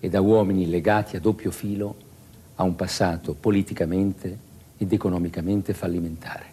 [0.00, 1.94] e da uomini legati a doppio filo
[2.56, 4.48] a un passato politicamente
[4.82, 6.49] ed economicamente fallimentare.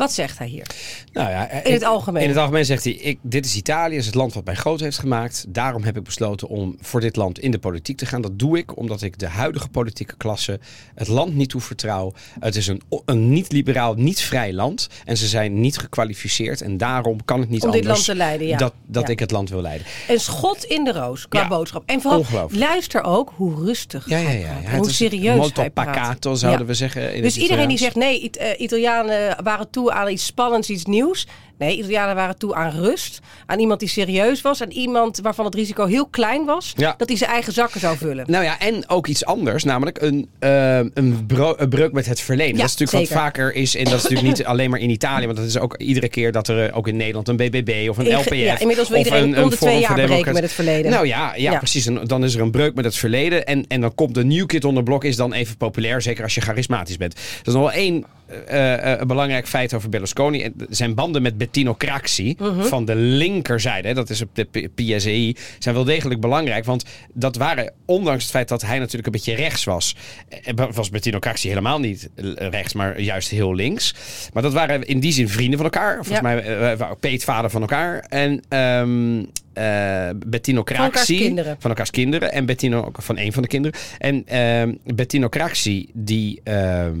[0.00, 0.66] Wat zegt hij hier?
[1.12, 2.22] Nou ja, In het algemeen.
[2.22, 4.80] In het algemeen zegt hij: ik, Dit is Italië, is het land wat mij groot
[4.80, 5.44] heeft gemaakt.
[5.48, 8.20] Daarom heb ik besloten om voor dit land in de politiek te gaan.
[8.20, 10.60] Dat doe ik omdat ik de huidige politieke klasse
[10.94, 12.12] het land niet toevertrouw.
[12.40, 14.88] Het is een, een niet-liberaal, niet-vrij land.
[15.04, 16.60] En ze zijn niet gekwalificeerd.
[16.62, 18.56] En daarom kan het niet Om dit anders land te leiden, ja.
[18.56, 19.08] dat, dat Ja.
[19.12, 19.86] ik het land wil leiden.
[20.08, 21.48] Een schot in de roos qua Ja.
[21.48, 21.82] boodschap.
[21.86, 24.76] En vooral luister ook hoe rustig Ja, hij praat.
[24.76, 25.86] hoe serieus hij praat.
[25.86, 27.14] pacato, zouden we zeggen.
[27.14, 30.84] In Dus iedereen die zegt nee, It- eh, Italianen waren toe aan iets spannends, iets
[30.84, 31.26] nieuws.
[31.60, 33.20] Nee, Italianen waren toe aan rust.
[33.46, 34.62] Aan iemand die serieus was.
[34.62, 36.72] Aan iemand waarvan het risico heel klein was.
[36.76, 36.94] Ja.
[36.96, 38.24] Dat hij zijn eigen zakken zou vullen.
[38.28, 41.26] Nou ja, en ook iets anders, namelijk een, eh, een,
[41.68, 42.56] breuk met het verleden.
[42.56, 43.14] Ja, dat is natuurlijk zeker.
[43.14, 45.58] wat vaker is, en dat is natuurlijk niet alleen maar in Italië, want dat is
[45.58, 48.34] ook iedere keer dat er eh, ook in Nederland een BBB of een LPF.
[48.34, 50.90] ja, inmiddels wil iedereen een, om de twee jaar breken met het verleden.
[50.90, 51.58] Nou ja, ja, Ja.
[51.58, 51.86] precies.
[51.86, 53.46] En dan is er een breuk met het verleden.
[53.46, 56.22] En, en dan komt de new kid on the block is dan even populair, zeker
[56.22, 57.14] als je charismatisch bent.
[57.14, 58.04] Er is nog wel één
[58.46, 60.42] eh, eh, een belangrijk feit over Berlusconi.
[60.42, 62.62] En Zijn banden met Bettino Craxi Mhm.
[62.62, 66.64] van de linkerzijde, hè, dat is op de P- PSEI, zijn wel degelijk belangrijk.
[66.64, 69.96] Want dat waren, ondanks het feit dat hij natuurlijk een beetje rechts was,
[70.28, 73.94] eh, was Bettino Craxi helemaal niet rechts, maar juist heel links.
[74.32, 75.94] Maar dat waren in die zin vrienden van elkaar.
[75.94, 76.22] Volgens Ja.
[76.22, 77.98] mij waren peetvader van elkaar.
[78.08, 81.18] En ehm eh, Bettino Craxi.
[81.58, 82.32] Van elkaars kinderen.
[82.32, 83.80] En Bettino van een van de kinderen.
[83.98, 86.94] En ehm, Bettino Craxi, die ehm,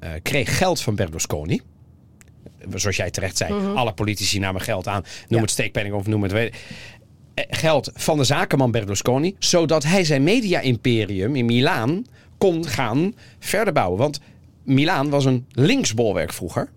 [0.00, 1.60] eh, kreeg geld van Berlusconi.
[2.74, 5.02] Zoals jij terecht zei, alle politici namen geld aan.
[5.02, 5.34] Noem Mhm.
[5.34, 5.40] Ja.
[5.40, 6.32] het steekpenning of noem het...
[6.32, 6.54] weet-
[7.34, 9.36] eh, Geld van de zakenman Berlusconi.
[9.38, 12.04] Zodat hij zijn media-imperium in Milaan
[12.38, 13.98] kon gaan verder bouwen.
[13.98, 14.20] Want
[14.64, 16.68] Milaan was een linksbolwerk vroeger.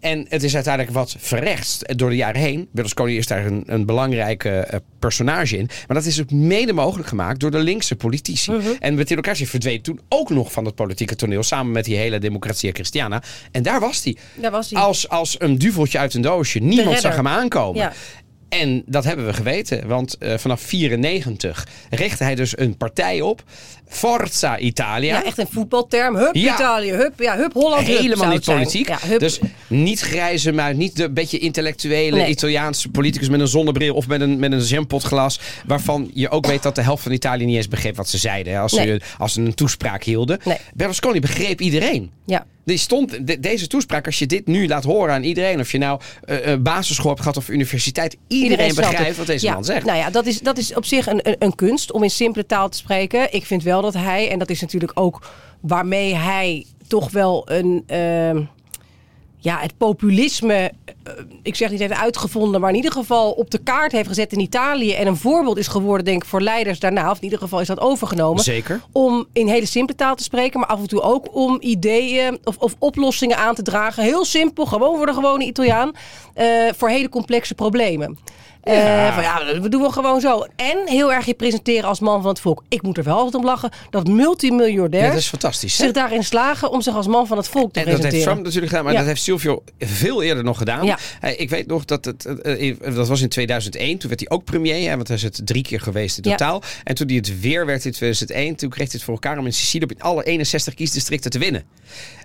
[0.00, 2.68] En het is uiteindelijk wat verrechtst door de jaren heen.
[2.72, 5.68] Berlusconi is daar een, een belangrijke eh, personage in.
[5.86, 8.52] Maar dat is ook mede mogelijk gemaakt door de linkse politici.
[8.52, 8.68] Mhm.
[8.78, 11.42] En Matteo Cassi verdween toen ook nog van het politieke toneel.
[11.42, 13.22] Samen met die hele Democratia Christiana.
[13.50, 14.16] En daar was hij.
[14.34, 14.82] Daar was hij.
[14.82, 16.58] Als, als een duveltje uit een doosje.
[16.58, 17.80] Niemand zag hem aankomen.
[17.80, 17.92] Ja.
[18.48, 23.42] En dat hebben we geweten, want eh, vanaf 94 richtte hij dus een partij op.
[23.88, 25.14] Forza Italia.
[25.18, 26.16] Ja, echt een voetbalterm.
[26.16, 26.54] Hup, Ja.
[26.54, 26.90] Italië.
[26.92, 27.86] Hup, ja, hup, Holland.
[27.86, 28.88] hup, Helemaal niet politiek.
[28.88, 29.18] Ja.
[29.18, 32.28] Dus niet grijze muid, niet de beetje intellectuele Nee.
[32.30, 35.40] Italiaanse politicus met een zonnebril of met een, met een jampotglas.
[35.66, 38.52] Waarvan je ook weet dat de helft van Italië niet eens begreep wat ze zeiden.
[38.52, 38.86] hè, Als, Nee.
[38.86, 40.38] ze, als ze een toespraak hielden.
[40.44, 40.56] Nee.
[40.74, 42.10] Berlusconi begreep iedereen.
[42.26, 42.46] ja.
[42.64, 45.78] Die stond, de- deze toespraak, als je dit nu laat horen aan iedereen, of je
[45.78, 49.84] nou eh, een basisschool hebt gehad of universiteit, iedereen, begrijpt wat deze Ja, man zegt.
[49.86, 52.46] Nou ja, dat is, dat is op zich een, een, een kunst om in simpele
[52.46, 53.32] taal te spreken.
[53.34, 55.20] Ik vind wel dat hij, en dat is natuurlijk ook
[55.60, 57.82] waarmee hij toch wel een.
[57.86, 58.42] ehm,
[59.38, 61.12] ja, het populisme, eh,
[61.42, 64.40] ik zeg niet heeft uitgevonden, maar in ieder geval op de kaart heeft gezet in
[64.40, 64.92] Italië.
[64.92, 67.10] En een voorbeeld is geworden, denk ik, voor leiders daarna.
[67.10, 68.42] Of in ieder geval is dat overgenomen.
[68.42, 68.80] Zeker.
[68.92, 72.56] Om in hele simpele taal te spreken, maar af en toe ook om ideeën of,
[72.56, 74.02] of oplossingen aan te dragen.
[74.02, 75.92] Heel simpel, gewoon voor de gewone Italiaan.
[76.34, 78.18] eh, voor hele complexe problemen.
[78.66, 80.46] Eh, van, ja, we doen wel gewoon zo.
[80.56, 82.62] En heel erg je presenteren als man van het volk.
[82.68, 85.78] Ik moet er wel altijd om lachen dat Ja, multimiljardair dat is fantastisch.
[85.78, 85.84] hè?
[85.84, 88.24] zich daarin slagen om zich als man van het volk te En dat heeft presenteren.
[88.32, 88.98] Trump natuurlijk gedaan, maar Ja.
[88.98, 90.84] dat heeft Silvio veel eerder nog gedaan.
[90.84, 90.98] Ja.
[91.36, 94.44] Ik weet nog dat het, eh, eh, dat was in 2001, toen werd hij ook
[94.44, 96.36] premier, hè, want hij is het drie keer geweest in Ja.
[96.36, 96.62] totaal.
[96.84, 99.46] En toen hij het weer werd in 2001, toen kreeg hij het voor elkaar om
[99.46, 101.64] in Sicilië op in alle 61 kiesdistricten te winnen.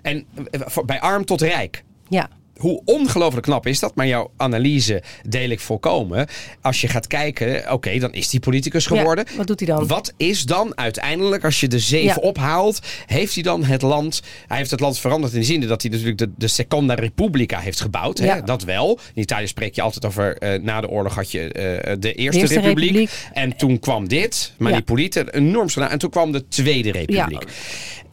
[0.02, 1.82] En voor- bij arm tot rijk.
[2.08, 2.28] Ja.
[2.56, 3.94] Hoe ongelooflijk knap is dat?
[3.94, 6.26] Maar jouw analyse deel ik volkomen.
[6.60, 9.26] Als je gaat kijken, oké, dan is die politicus geworden.
[9.36, 9.86] wat doet hij dan?
[9.86, 12.28] Wat is dan uiteindelijk, als je de zeven Ja.
[12.28, 14.22] ophaalt, heeft hij dan het land...
[14.46, 17.58] Hij heeft het land veranderd in de zin dat hij natuurlijk de, de Seconda Repubblica
[17.58, 18.18] heeft gebouwd.
[18.18, 18.42] Hè?
[18.42, 18.98] Dat wel.
[19.14, 22.40] In Italië spreek je altijd over, eh, na de oorlog had je eh, de Eerste,
[22.40, 22.90] Eerste Republiek.
[22.90, 23.10] Republiek.
[23.32, 25.88] En toen kwam dit, Manipolite, enorm gedaan.
[25.90, 27.44] En toen kwam de Tweede Republiek.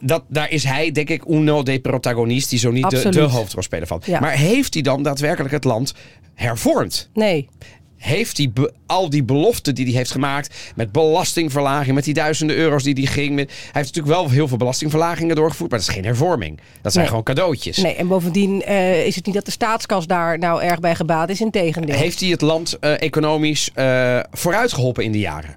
[0.00, 4.02] Dat, daar is hij, denk ik, uno dei protagonisti, zo niet de, de hoofdrolspeler van.
[4.04, 4.20] Ja.
[4.20, 5.94] Maar heeft hij dan daadwerkelijk het land
[6.34, 7.08] hervormd?
[7.14, 7.48] Nee.
[7.96, 8.52] heeft hij
[8.86, 13.04] al die beloften die hij heeft gemaakt met belastingverlaging, met die duizenden euro's die hij
[13.04, 13.34] ging.
[13.34, 16.56] Met, hij heeft natuurlijk wel heel veel belastingverlagingen doorgevoerd, maar dat is geen hervorming.
[16.56, 17.06] Dat zijn Nee.
[17.06, 17.76] gewoon cadeautjes.
[17.76, 21.28] Nee, en bovendien eh, is het niet dat de staatskas daar nou erg bij gebaat
[21.28, 21.40] is.
[21.40, 21.96] Integendeel.
[21.96, 25.56] Heeft hij het land eh, economisch eh vooruit geholpen in de jaren?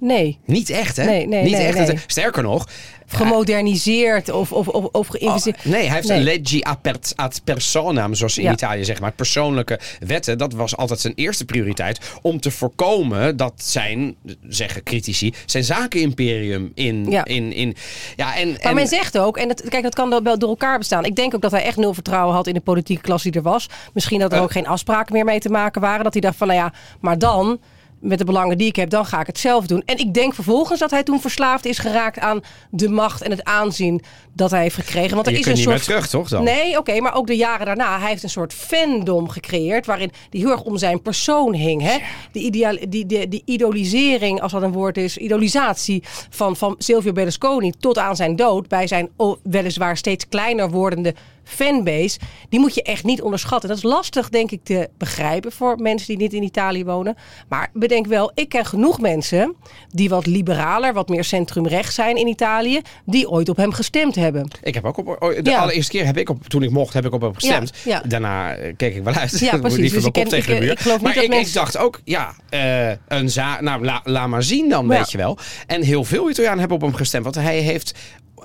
[0.00, 0.38] Nee.
[0.44, 1.04] Niet echt, hè?
[1.04, 1.86] Nee, nee, Niet nee, echt.
[1.86, 1.98] nee.
[2.06, 2.68] Sterker nog,
[3.16, 5.56] Gemoderniseerd of, of, of, of geïnvesteerd.
[5.58, 6.16] Oh, nee, hij heeft Nee.
[6.18, 8.52] een leggi ad per- ad personam, zoals ze in Ja.
[8.52, 9.04] Italië zeggen.
[9.04, 12.00] Maar persoonlijke wetten, dat was altijd zijn eerste prioriteit.
[12.22, 14.16] Om te voorkomen dat zijn,
[14.48, 17.10] zeggen critici, zijn zakenimperium in...
[17.10, 17.24] Ja.
[17.24, 17.76] in, in
[18.16, 20.78] ja, en, Maar en, men zegt ook, en dat, kijk, dat kan wel door elkaar
[20.78, 21.04] bestaan.
[21.04, 23.42] Ik denk ook dat hij echt nul vertrouwen had in de politieke klas die er
[23.42, 23.66] was.
[23.94, 24.42] Misschien dat er Eh.
[24.42, 26.04] ook geen afspraken meer mee te maken waren.
[26.04, 27.58] Dat hij dacht van, nou ja, maar dan,
[28.00, 29.82] met de belangen die ik heb, dan ga ik het zelf doen.
[29.84, 33.44] En ik denk vervolgens dat hij toen verslaafd is geraakt aan de macht en het
[33.44, 35.14] aanzien dat hij heeft gekregen.
[35.14, 36.44] Want er je is kunt een niet soort meer terug, toch dan?
[36.44, 37.98] Nee, oké, maar ook de jaren daarna.
[37.98, 39.86] Hij heeft een soort fandom gecreëerd.
[39.86, 41.82] waarin die heel erg om zijn persoon hing.
[41.82, 41.98] Hè?
[42.32, 45.16] Die, die, die, die idolisering, als dat een woord is.
[45.16, 47.72] idolisatie van, van Silvio Berlusconi.
[47.78, 48.68] tot aan zijn dood.
[48.68, 49.08] bij zijn
[49.42, 51.14] weliswaar steeds kleiner wordende
[51.48, 52.18] fanbase.
[52.48, 53.68] die moet je echt niet onderschatten.
[53.68, 57.16] Dat is lastig, denk ik, te begrijpen voor mensen die niet in Italië wonen.
[57.48, 59.54] Maar bedenk wel, ik ken genoeg mensen.
[59.88, 62.80] die wat liberaler, wat meer centrumrecht zijn in Italië.
[63.04, 64.48] die ooit op hem gestemd hebben.
[64.62, 65.58] Ik heb ook op oh, de Ja.
[65.58, 67.72] allereerste keer heb ik op toen ik mocht heb ik op hem gestemd.
[67.84, 68.08] Ja, ja.
[68.08, 69.38] Daarna eh, keek ik wel uit.
[69.38, 69.76] Ja, precies.
[69.80, 70.72] Dus mijn ik ken- tegen ik- de muur.
[70.72, 74.00] ik geloof niet maar dat ik, ik dacht ook, ja, eh, een za nou la,
[74.04, 75.38] laat maar zien dan, weet je wel.
[75.66, 77.98] En heel veel Italianen hebben op hem gestemd, want hij heeft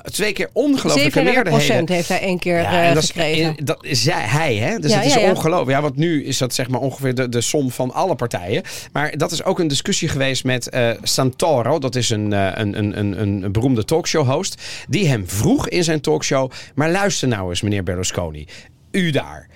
[0.03, 1.89] twee keer ongelooflijke 37% meerderheden.
[1.95, 3.49] heeft hij één keer Ja, eh, dat is, gekregen.
[3.57, 4.79] eh, dat is hij, hij, hè?
[4.79, 5.69] Dus Ja, dat is ja, ongelooflijk.
[5.71, 8.61] Ja, want nu is dat zeg maar ongeveer de, de som van alle partijen.
[8.91, 11.79] Maar dat is ook een discussie geweest met eh, Santoro.
[11.79, 14.61] Dat is een, eh, een, een, een, een beroemde talkshow-host.
[14.89, 16.51] Die hem vroeg in zijn talkshow.
[16.75, 18.47] Maar luister nou eens, meneer Berlusconi.
[18.91, 19.47] U daar.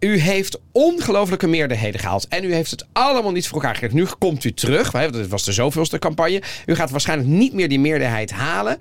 [0.00, 2.28] U heeft ongelooflijke meerderheden gehaald.
[2.28, 3.96] En u heeft het allemaal niet voor elkaar gekregen.
[3.96, 4.92] Nu komt u terug.
[4.92, 6.42] Het was de zoveelste campagne.
[6.66, 8.78] U gaat waarschijnlijk niet meer die meerderheid halen.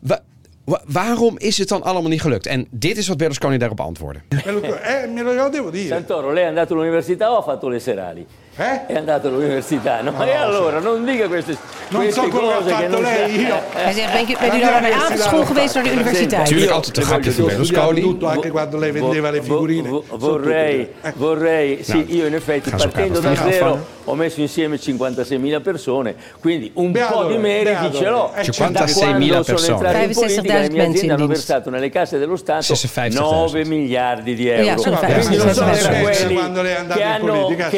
[0.00, 0.22] Wa-
[0.64, 2.46] wa- waarom is het dan allemaal niet gelukt?
[2.46, 4.20] En dit is wat Berlusconi daarop antwoordde.
[4.42, 5.88] Quello che- eh, me lo devo dire.
[5.88, 8.26] Santoro, lei è andato all'università o ha fatto le serali?
[8.56, 8.86] Eh?
[8.86, 10.24] È andato all'università, no?
[10.24, 11.56] e allora non dica queste,
[11.88, 13.54] Non queste so cose che non lei, io.
[13.74, 16.42] Hij zegt, ben je, bent u naar de avondschool geweest naar de universiteit?
[16.42, 18.00] Natuurlijk altijd een grapje van Berlusconi.
[18.00, 20.02] tutto anche quando lei vendeva le figurine.
[20.10, 20.88] vorrei.
[21.02, 21.18] Ecco.
[21.18, 22.04] vorrei sì, No.
[22.06, 27.24] io in effetti partendo da No, zero ho messo insieme 56.000 persone, quindi un po'
[27.24, 28.30] di meriti ce l'ho.
[28.34, 28.44] lei.
[28.44, 29.74] Eh, Da 56.000 quando sono persone.
[29.74, 32.74] entrato in politica 65.000 le mie aziende mensen in hanno versato nelle casse dello Stato
[32.74, 33.12] 56.000.
[33.20, 34.82] 9 miliardi di euro.
[34.82, 35.70] Quindi non sono
[36.02, 36.40] quelli
[36.92, 37.68] che hanno, politica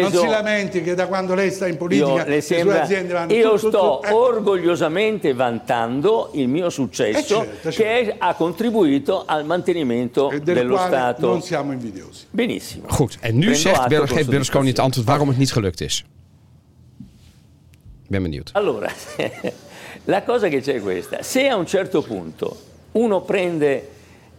[0.00, 2.40] hanno non preso si lamenti che da quando lei sta in politica io, le le
[2.40, 4.16] sue sembra, aziende vanno io tutto, sto tutto, ecco.
[4.16, 7.82] orgogliosamente vantando il mio successo Eh, certo, certo.
[7.82, 11.26] che ha contribuito al mantenimento del dello Stato.
[11.26, 12.26] non siamo invidiosi.
[12.30, 12.86] Benissimo.
[12.88, 16.04] Goed, en nu Prendo zegt geeft Berlusconi het antwoord waarom het niet gelukt is.
[18.08, 18.50] Ben benieuwd.
[18.52, 18.90] Allora,
[20.04, 22.56] la cosa che c'è è questa, se a un certo punto
[22.92, 23.88] uno prende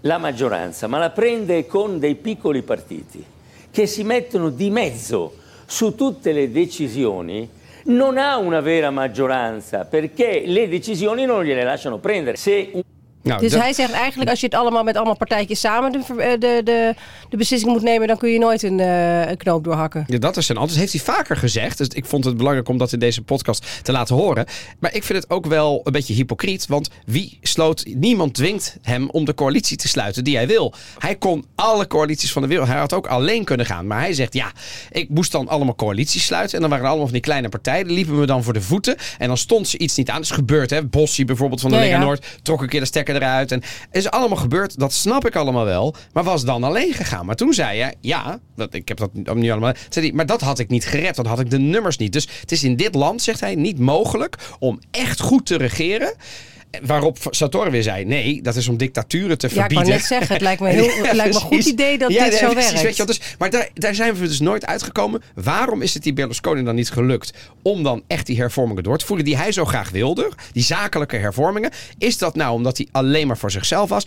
[0.01, 3.23] la maggioranza, ma la prende con dei piccoli partiti
[3.71, 5.35] che si mettono di mezzo
[5.71, 7.49] su tutte le decisioni,
[7.85, 12.35] non ha una vera maggioranza perché le decisioni non gliele lasciano prendere.
[12.35, 12.83] Se
[13.23, 15.99] Nou, Dus dat- hij zegt eigenlijk, als je het allemaal met allemaal partijtjes samen de,
[16.17, 16.95] eh, de, de,
[17.29, 20.03] de beslissing moet nemen, dan kun je nooit een, eh, een knoop doorhakken.
[20.07, 20.79] Ja, dat is zijn antwoord.
[20.79, 21.77] heeft hij vaker gezegd.
[21.77, 24.45] Dus ik vond het belangrijk om dat in deze podcast te laten horen.
[24.79, 26.67] Maar ik vind het ook wel een beetje hypocriet.
[26.67, 27.83] Want wie sloot...
[27.95, 30.73] Niemand dwingt hem om de coalitie te sluiten die hij wil.
[30.97, 32.67] Hij kon alle coalities van de wereld...
[32.67, 33.87] Hij had ook alleen kunnen gaan.
[33.87, 34.51] Maar hij zegt, ja,
[34.91, 36.55] ik moest dan allemaal coalities sluiten.
[36.55, 37.85] En dan waren er allemaal van die kleine partijen.
[37.87, 38.95] Die liepen me dan voor de voeten.
[39.17, 40.15] En dan stond ze iets niet aan.
[40.15, 40.83] Dat is gebeurd, hè.
[40.85, 41.97] Bossie bijvoorbeeld van de Ja, Lega.
[41.99, 42.25] Noord.
[42.41, 43.51] Trok een keer de stekker eruit.
[43.51, 44.79] En is allemaal gebeurd.
[44.79, 45.95] Dat snap ik allemaal wel.
[46.13, 47.25] Maar was dan alleen gegaan.
[47.25, 49.73] Maar toen zei hij, ja, dat, ik heb dat nu allemaal...
[49.89, 51.15] Zei maar dat had ik niet gered.
[51.15, 52.13] Dan had ik de nummers niet.
[52.13, 56.13] Dus het is in dit land, zegt hij, niet mogelijk om echt goed te regeren.
[56.81, 59.87] Waarop Sartori weer zei, nee, dat is om dictaturen te Ja, ik verbieden.
[59.87, 62.33] net zeggen, het lijkt me, heel, het lijkt me een goed idee dat Ja, dit
[62.33, 62.83] zo precies, werkt.
[62.85, 63.05] weet je.
[63.05, 65.21] Dus, maar daar, daar zijn we dus nooit uitgekomen.
[65.35, 69.05] Waarom is het die Berlusconi dan niet gelukt om dan echt die hervormingen door te
[69.05, 70.31] voeren die hij zo graag wilde?
[70.51, 71.71] Die zakelijke hervormingen.
[71.97, 74.05] Is dat nou omdat hij alleen maar voor zichzelf was?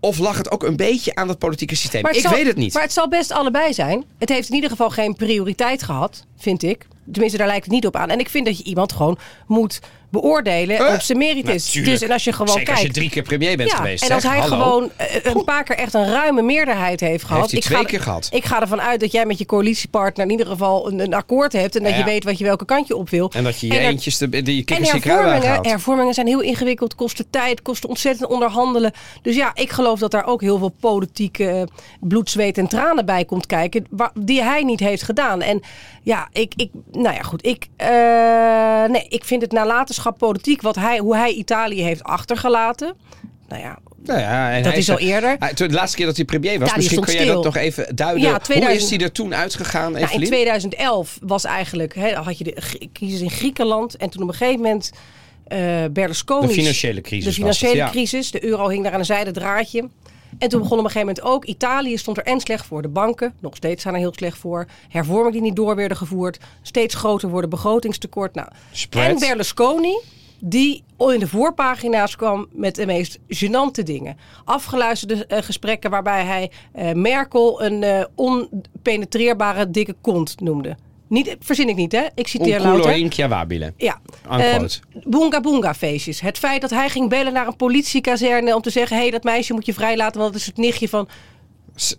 [0.00, 2.06] Of lag het ook een beetje aan het politieke systeem?
[2.06, 2.72] Ik zal- weet het niet.
[2.74, 4.04] Maar het zal best allebei zijn.
[4.18, 6.86] Het heeft in ieder geval geen prioriteit gehad, vind ik.
[7.10, 8.10] Tenminste, daar lijkt het niet op aan.
[8.10, 11.64] En ik vind dat je iemand gewoon moet beoordelen Eh, op zijn merites.
[11.64, 11.92] natuurlijk.
[11.98, 12.78] Dus en als je gewoon Zeker kijkt.
[12.80, 14.04] als je drie keer premier bent ja, geweest.
[14.04, 14.30] en als zeg.
[14.32, 14.56] hij Hallo.
[14.62, 17.50] gewoon eh, een paar keer echt een ruime meerderheid heeft gehad.
[17.50, 18.28] hij ik twee ga, keer gehad.
[18.32, 21.52] Ik ga ervan uit dat jij met je coalitiepartner in ieder geval een, een akkoord
[21.52, 21.76] hebt.
[21.76, 23.30] En dat Ja, je weet wat je welke kant je op wil.
[23.34, 27.30] En dat je je eentjes, de, de, je en hervormingen, hervormingen zijn heel ingewikkeld, kosten
[27.30, 28.92] tijd, kosten ontzettend onderhandelen.
[29.22, 31.62] Dus ja, ik geloof dat daar ook heel veel politieke eh,
[32.00, 35.40] bloed, zweet en tranen bij komt kijken, die hij niet heeft gedaan.
[35.42, 35.60] En
[36.02, 40.74] ja, ik, ik nou ja, goed, ik, eh, nee, ik vind het nalatenschap politiek, wat
[40.76, 42.94] hij, hoe hij Italië heeft achtergelaten.
[43.48, 45.38] Nou ja, Nou ja, en Dat is al eerder.
[45.54, 48.22] de laatste keer dat hij premier was, Ja, misschien kun jij dat nog even duiden.
[48.22, 50.26] Ja, Hoe 2000 is hij er toen uitgegaan, Nou, in Evelien?
[50.26, 52.56] 2011 was eigenlijk, had je de
[52.92, 53.96] crisis in Griekenland.
[53.96, 54.92] En toen op een gegeven moment
[55.46, 56.46] eh Berlusconi...
[56.46, 58.30] De financiële crisis De financiële het, crisis.
[58.30, 59.88] De euro hing daar aan een zijde draadje.
[60.38, 61.44] En toen begon op een gegeven moment ook...
[61.44, 62.82] Italië stond er en slecht voor.
[62.82, 64.66] De banken, nog steeds staan er heel slecht voor.
[64.88, 66.38] Hervormingen die niet door werden gevoerd.
[66.62, 68.34] Steeds groter worden begrotingstekort.
[68.34, 69.08] Nou, Spread.
[69.08, 69.98] en Berlusconi
[70.44, 74.16] die in de voorpagina's kwam met de meest gênante dingen.
[74.44, 80.76] Afgeluisterde eh, gesprekken waarbij hij eh, Merkel een eh, onpenetreerbare dikke kont noemde.
[81.12, 82.02] Niet, verzin ik niet, hè?
[82.14, 82.96] Ik citeer Un louter.
[82.96, 83.72] inchiavabile.
[83.76, 84.00] Ja.
[84.30, 84.66] Ehm,
[85.04, 86.20] boonga boonga feestjes.
[86.20, 88.96] Het feit dat hij ging bellen naar een politiekazerne om te zeggen...
[88.96, 91.08] hé, hey, dat meisje moet je vrijlaten, want het is het nichtje van...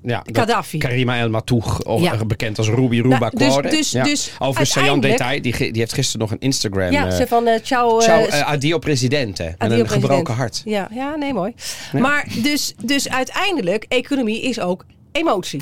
[0.04, 0.78] Ja, dat- Gaddafi.
[0.78, 2.13] Karima El Matoug, of Ja.
[2.13, 4.04] eh, bekend als Ruby Ruba Nou, dus- dus- ja.
[4.04, 6.91] dus Overigens, Sayan Detail, die, die heeft gisteren nog een Instagram.
[6.91, 7.99] Ja, eh, ze van eh ciao...
[7.99, 9.43] eh, Ciao, adio presidente.
[9.43, 9.91] Adio een president.
[10.06, 10.62] gebroken hart.
[10.65, 11.54] Ja, ja nee, mooi.
[11.99, 15.62] Maar dus, dus uiteindelijk, economie is ook emotie.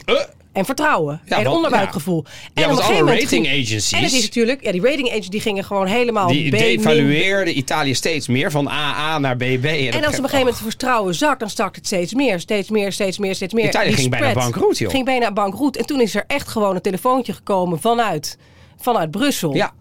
[0.53, 1.21] En vertrouwen.
[1.25, 2.23] Ja, en want- onderbuikgevoel.
[2.25, 4.63] Ja, en want op een alle gegeven moment rating ging- agencies- En het is natuurlijk,
[4.63, 6.61] ja, die rating agencies die gingen gewoon helemaal Die B min.
[6.61, 9.65] devalueerde Italië steeds meer van AA naar BB.
[9.65, 12.39] En als op een gegeven moment het vertrouwen zakt, dan zakt het steeds meer.
[12.39, 13.65] Steeds meer, steeds meer, steeds meer.
[13.67, 14.89] Italië Die ging bijna spread bankroet, joh.
[14.91, 15.77] Ging bijna bankroet.
[15.77, 18.37] En toen is er echt gewoon een telefoontje gekomen vanuit,
[18.81, 19.53] vanuit Brussel.
[19.55, 19.71] Ja.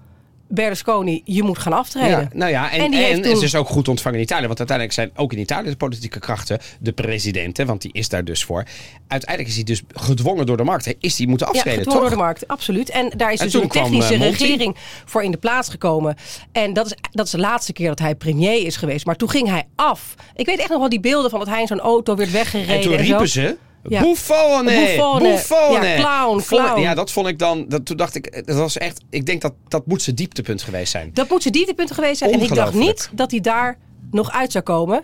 [0.53, 2.11] Berlusconi, je moet gaan aftreden.
[2.11, 4.47] Ja, nou ja, en, En en, toen- is ook goed ontvangen in Italië.
[4.47, 7.67] Want uiteindelijk zijn ook in Italië de politieke krachten de presidenten.
[7.67, 8.65] Want die is daar dus voor.
[9.09, 10.85] Uiteindelijk is hij dus gedwongen door de markt.
[10.85, 12.09] Hij is die moeten Ja, aftreden, gedwongen toch?
[12.11, 12.91] door de markt, absoluut.
[12.91, 16.17] En daar is dus een technische eh, regering voor in de plaats gekomen.
[16.53, 19.07] En dat is, dat is de laatste keer dat hij premier is geweest.
[19.07, 20.15] Maar toen ging hij af.
[20.35, 22.75] Ik weet echt nog wel die beelden van dat hij in zo'n auto werd weggereden.
[22.75, 22.99] En toen zo.
[22.99, 23.57] riepen ze...
[23.83, 24.03] Ja.
[24.03, 24.65] Buffone!
[24.65, 25.21] Buffone.
[25.21, 25.87] Buffone!
[25.87, 26.81] Ja, clown, clown.
[26.81, 27.65] Ja, dat vond ik dan...
[27.69, 29.01] Dat, toen dacht ik, dat was echt...
[29.11, 31.11] Ik denk dat dat moet zijn dieptepunt geweest zijn.
[31.15, 32.33] Dat moet zijn dieptepunt geweest zijn.
[32.33, 33.79] En ik dacht niet dat hij daar
[34.11, 35.03] nog uit zou komen.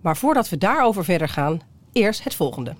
[0.00, 1.60] Maar voordat we daarover verder gaan,
[1.92, 2.74] eerst het volgende.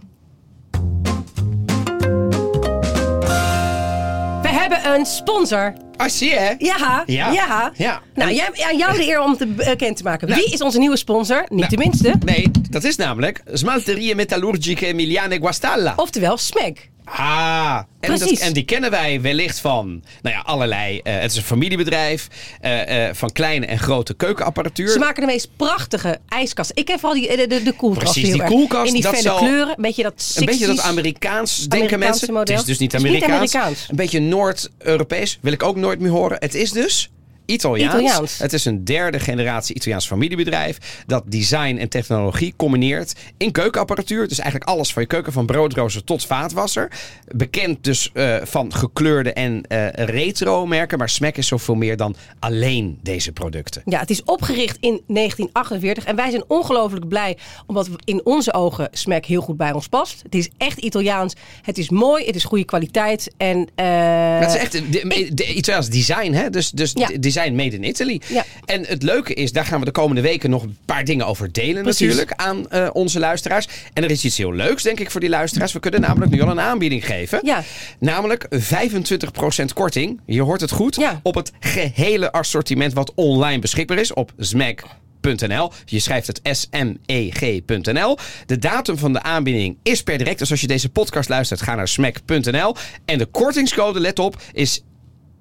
[4.43, 5.73] We hebben een sponsor.
[6.01, 6.37] Ah, zie je?
[6.37, 6.53] hè?
[6.59, 7.31] Ja, Ja.
[7.33, 7.73] ja.
[7.77, 8.03] Ja.
[8.15, 10.29] Nou, jij, aan jou de eer om te bekend te maken.
[10.29, 10.41] Nou.
[10.43, 11.45] Wie is onze nieuwe sponsor?
[11.49, 11.69] Niet Nou.
[11.71, 12.15] de minste.
[12.25, 15.93] Nee, dat is namelijk Smalterie Metallurgiche Emiliane Guastalla.
[15.97, 16.73] Oftewel Smeg.
[17.05, 21.01] Ah, en, dat, en die kennen wij wellicht van nou ja, allerlei.
[21.03, 22.27] eh, het is een familiebedrijf
[22.61, 24.89] eh, eh, van kleine en grote keukenapparatuur.
[24.89, 26.77] Ze maken de meest prachtige ijskasten.
[26.77, 29.39] Ik heb vooral die, de, de, de koelkast Precies, die koelkast, In die dat felle
[29.39, 29.69] kleuren.
[29.69, 30.37] Een beetje dat 60s.
[30.39, 32.33] Een beetje dat Amerikaans denken mensen.
[32.33, 32.57] model.
[32.57, 33.55] Het is dus niet is niet Amerikaans.
[33.55, 33.87] Amerikaans.
[33.89, 35.39] Een beetje Noord-Europees.
[35.41, 36.37] Wil ik ook nooit meer horen.
[36.41, 37.11] Het is dus
[37.53, 37.95] Italiaans.
[37.95, 38.39] Italiaans.
[38.39, 41.03] Het is een derde generatie Italiaans familiebedrijf.
[41.07, 44.29] Dat design en technologie combineert in keukenapparatuur.
[44.29, 46.91] Dus eigenlijk alles van je keuken, van broodrooster tot vaatwasser.
[47.29, 50.99] Bekend dus eh, van gekleurde en eh, retro merken.
[50.99, 53.83] Maar Smack is zoveel meer dan alleen deze producten.
[53.85, 57.37] Ja, het is opgericht in 1948 en wij zijn ongelooflijk blij
[57.67, 60.21] omdat in onze ogen Smack heel goed bij ons past.
[60.23, 64.73] Het is echt Italiaans, het is mooi, het is goede kwaliteit en het is echt
[64.73, 66.51] de, de, de Italiaans design, hè?
[66.51, 67.09] Dus, dus Ja.
[67.21, 68.21] design made in Italy.
[68.27, 68.45] Ja.
[68.65, 71.53] En het leuke is, daar gaan we de komende weken nog een paar dingen over
[71.53, 72.01] delen Precies.
[72.01, 73.69] natuurlijk aan eh, onze luisteraars.
[73.93, 75.73] En er is iets heel leuks, denk ik, voor die luisteraars.
[75.73, 77.41] We kunnen namelijk nu al een aanbieding geven.
[77.43, 77.63] Ja.
[77.99, 81.21] Namelijk 25% korting, je hoort het goed, Ja.
[81.23, 85.73] op het gehele assortiment wat online beschikbaar is op smack.nl.
[85.85, 88.19] Je schrijft het S-M-E-G.nl.
[88.47, 90.39] De datum van de aanbieding is per direct.
[90.39, 92.77] Dus als je deze podcast luistert, ga naar smack.nl.
[93.05, 94.83] En de kortingscode, let op, is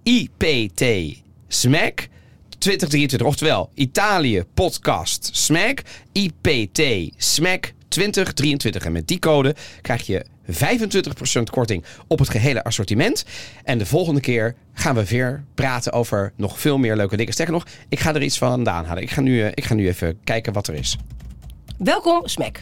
[0.04, 0.84] IPT
[1.52, 2.08] SMAC
[2.58, 3.28] 2023.
[3.28, 5.82] Oftewel, Italië podcast SMAC
[6.12, 6.82] IPT
[7.18, 8.86] SMAC 2023.
[8.86, 10.26] En met die code krijg je
[11.39, 13.26] 25% korting op het gehele assortiment.
[13.64, 17.34] En de volgende keer gaan we weer praten over nog veel meer leuke dingen.
[17.34, 19.04] Sterker nog, ik ga er iets van vandaan halen.
[19.04, 20.97] Ik ga nu, eh, ik ga nu even kijken wat er is.
[21.78, 22.62] welkom Smack.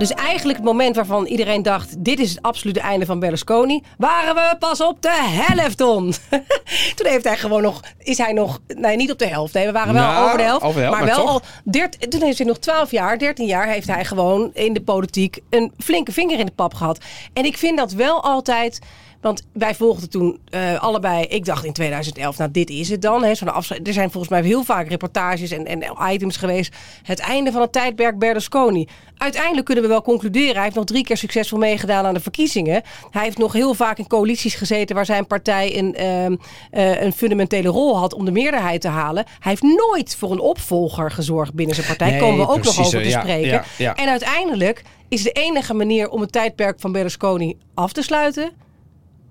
[0.00, 2.04] Dus eigenlijk het moment waarvan iedereen dacht...
[2.04, 3.82] dit is het absolute einde van Berlusconi...
[3.98, 6.12] waren we pas op de helft on.
[6.96, 7.80] Toen heeft hij gewoon nog...
[7.98, 8.60] is hij nog...
[8.66, 9.54] nee, niet op de helft.
[9.54, 10.64] Nee, we waren wel Nou, over de helft.
[10.64, 11.34] over de helft, maar maar wel toch.
[11.34, 11.42] al...
[11.64, 13.66] Dert, toen heeft hij nog 12 jaar, 13 jaar...
[13.66, 16.98] heeft hij gewoon in de politiek een flinke vinger in de pap gehad.
[17.32, 18.78] En ik vind dat wel altijd...
[19.20, 23.24] Want wij volgden toen eh, allebei, ik dacht in 2011, nou dit is het dan.
[23.24, 23.86] Hè, zo'n afscheid.
[23.86, 26.76] er zijn volgens mij heel vaak reportages en, en items geweest.
[27.02, 28.88] Het einde van het tijdperk Berlusconi.
[29.16, 30.54] Uiteindelijk kunnen we wel concluderen.
[30.54, 32.82] Hij heeft nog drie keer succesvol meegedaan aan de verkiezingen.
[33.10, 36.36] Hij heeft nog heel vaak in coalities gezeten waar zijn partij een, ehm,
[36.70, 39.24] eh, een fundamentele rol had om de meerderheid te halen.
[39.38, 42.10] Hij heeft nooit voor een opvolger gezorgd binnen zijn partij.
[42.10, 43.50] Nee, Komen we ook nog over te ja, spreken.
[43.50, 43.94] ja, ja.
[43.94, 48.68] En uiteindelijk is de enige manier om het tijdperk van Berlusconi af te sluiten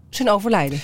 [0.10, 0.80] zijn overlijden.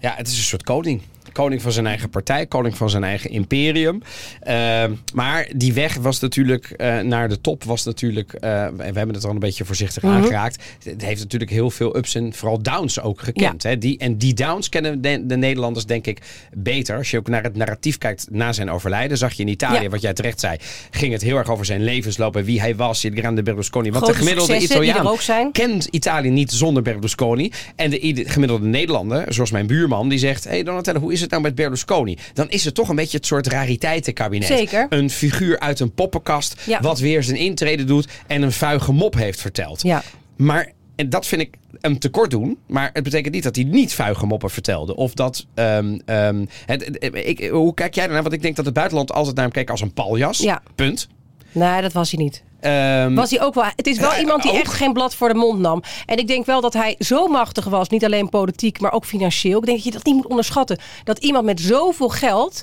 [0.00, 1.02] Ja, het is een soort koning.
[1.34, 4.02] Koning van zijn eigen partij, koning van zijn eigen imperium.
[4.40, 8.82] Ehm, maar die weg was natuurlijk eh, naar de top, was natuurlijk, eh, en we
[8.98, 10.12] hebben het al een beetje voorzichtig Mhm.
[10.12, 10.62] aangeraakt.
[10.84, 13.62] Het heeft natuurlijk heel veel ups en vooral downs ook gekend.
[13.62, 13.78] Hè?
[13.78, 16.20] Die, en die downs kennen de, de Nederlanders denk ik
[16.52, 16.96] beter.
[16.96, 19.88] Als je ook naar het narratief kijkt na zijn overlijden, zag je in Italië, Ja.
[19.88, 20.56] wat jij terecht zei,
[20.90, 23.90] ging het heel erg over zijn levensloop en wie hij was, il grande Berlusconi.
[23.90, 27.52] Want Grote de gemiddelde Italiaan kent Italië niet zonder Berlusconi.
[27.76, 31.42] En de gemiddelde Nederlander, zoals mijn buurman, die zegt: hey Donatello, hoe is het nou
[31.42, 32.18] met Berlusconi?
[32.32, 34.46] Dan is het toch een beetje het soort rariteitenkabinet.
[34.48, 34.86] Zeker.
[34.88, 36.80] Een figuur uit een poppenkast, Ja.
[36.80, 39.82] wat weer zijn intrede doet en een vuige mop heeft verteld.
[39.82, 40.02] Ja.
[40.36, 40.72] Maar.
[40.96, 42.58] En dat vind ik hem tekort doen.
[42.66, 44.96] Maar het betekent niet dat hij niet vuige moppen vertelde.
[44.96, 45.46] Of dat.
[45.54, 48.22] ehm, ehm, het, het- ik, hoe kijk jij daarnaar?
[48.22, 50.38] Want ik denk dat het buitenland altijd naar hem keek als een paljas.
[50.38, 50.62] Ja.
[50.74, 51.08] Punt.
[51.52, 52.42] Nee, dat was hij niet.
[52.64, 53.64] Ehm, Was hij ook wel.
[53.76, 54.56] Het is wel Ja, iemand die ook.
[54.58, 55.82] echt geen blad voor de mond nam.
[56.06, 59.58] En ik denk wel dat hij zo machtig was, niet alleen politiek, maar ook financieel.
[59.58, 60.78] Ik denk dat je dat niet moet onderschatten.
[61.04, 62.62] Dat iemand met zoveel geld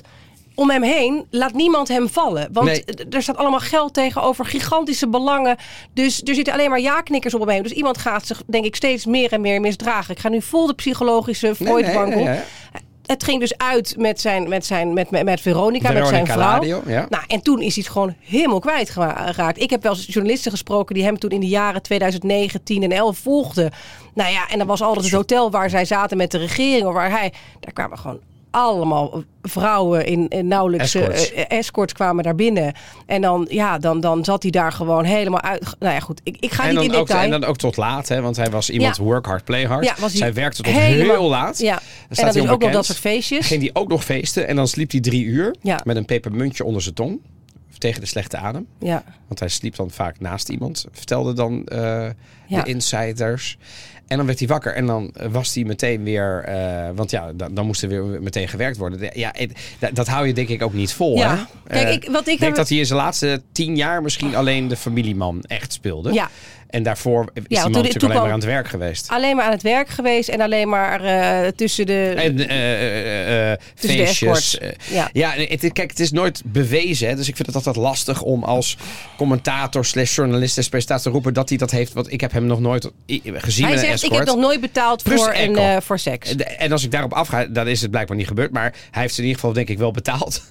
[0.54, 2.48] om hem heen laat niemand hem vallen.
[2.52, 2.84] Want Nee.
[3.10, 5.56] er staat allemaal geld tegenover gigantische belangen.
[5.94, 7.62] Dus er zitten alleen maar ja-knikkers op hem heen.
[7.62, 10.14] Dus iemand gaat zich, denk ik, steeds meer en meer misdragen.
[10.14, 12.42] Ik ga nu vol de psychologische nee, Freud-bank nee, op.
[13.06, 16.64] Het ging dus uit met, zijn, met, zijn, met, met, met Veronica, met zijn vrouw.
[16.64, 17.06] Ja.
[17.08, 19.60] Nou, en toen is hij het gewoon helemaal kwijtgeraakt.
[19.60, 22.92] Ik heb wel eens journalisten gesproken die hem toen in de jaren 2009, 10 en
[22.92, 23.70] 11 volgden.
[24.14, 26.86] Nou ja, en dan was altijd het hotel waar zij zaten met de regering.
[26.86, 28.20] Of waar hij, daar kwamen gewoon
[28.52, 31.32] allemaal vrouwen in, in nauwelijks Escorts.
[31.32, 32.72] eh, escorts kwamen daar binnen.
[33.06, 35.74] En dan, ja, dan, dan zat hij daar gewoon helemaal uit.
[35.78, 37.24] Nou ja, goed, ik, ik ga En niet in ook, detail.
[37.24, 38.20] en dan ook tot laat, hè?
[38.20, 39.02] want hij was iemand Ja.
[39.02, 39.84] work hard, play hard.
[39.84, 41.58] Ja, was hij Zij werkte tot helemaal- heel laat.
[41.58, 41.70] Ja.
[41.74, 43.46] Dan En staat dan hij dus ook nog dat soort feestjes.
[43.46, 45.80] Ging hij ook nog feesten en dan sliep hij drie uur Ja.
[45.84, 47.20] met een pepermuntje onder zijn tong.
[47.78, 48.66] Tegen de slechte adem.
[48.78, 49.04] Ja.
[49.26, 50.86] Want hij sliep dan vaak naast iemand.
[50.92, 51.78] Vertelde dan eh,
[52.46, 52.62] Ja.
[52.62, 53.58] de insiders.
[54.06, 56.44] En dan werd hij wakker en dan was hij meteen weer...
[56.44, 58.98] eh, want ja, dan, dan moest er weer meteen gewerkt worden.
[58.98, 59.34] De- Ja,
[59.78, 61.16] dat, dat hou je denk ik ook niet vol.
[61.16, 61.36] Ja.
[61.36, 61.42] Hè?
[61.74, 64.34] Kijk, Eh, ik- wat ik denk heb- dat hij in zijn laatste tien jaar misschien
[64.36, 66.12] alleen de familieman echt speelde.
[66.12, 66.30] Ja.
[66.72, 69.08] En daarvoor is die want man natuurlijk alleen maar aan het werk geweest.
[69.08, 72.12] Alleen maar aan het werk geweest en alleen maar eh, tussen de...
[72.16, 74.58] En eh, eh, Tussen feestjes.
[74.90, 75.08] Ja.
[75.12, 77.08] ja, het, kijk, het is nooit bewezen.
[77.08, 78.76] Hè, dus ik vind het altijd lastig om als
[79.16, 81.92] commentator slash journalist slash presentator te roepen dat hij dat heeft.
[81.92, 82.90] Want ik heb hem nog nooit
[83.22, 86.34] gezien Hij zegt, ik heb nog nooit betaald Plus voor, een, voor seks.
[86.34, 88.52] En- En als ik daarop afga, dan is het blijkbaar niet gebeurd.
[88.52, 90.42] Maar hij heeft in ieder geval denk ik wel betaald.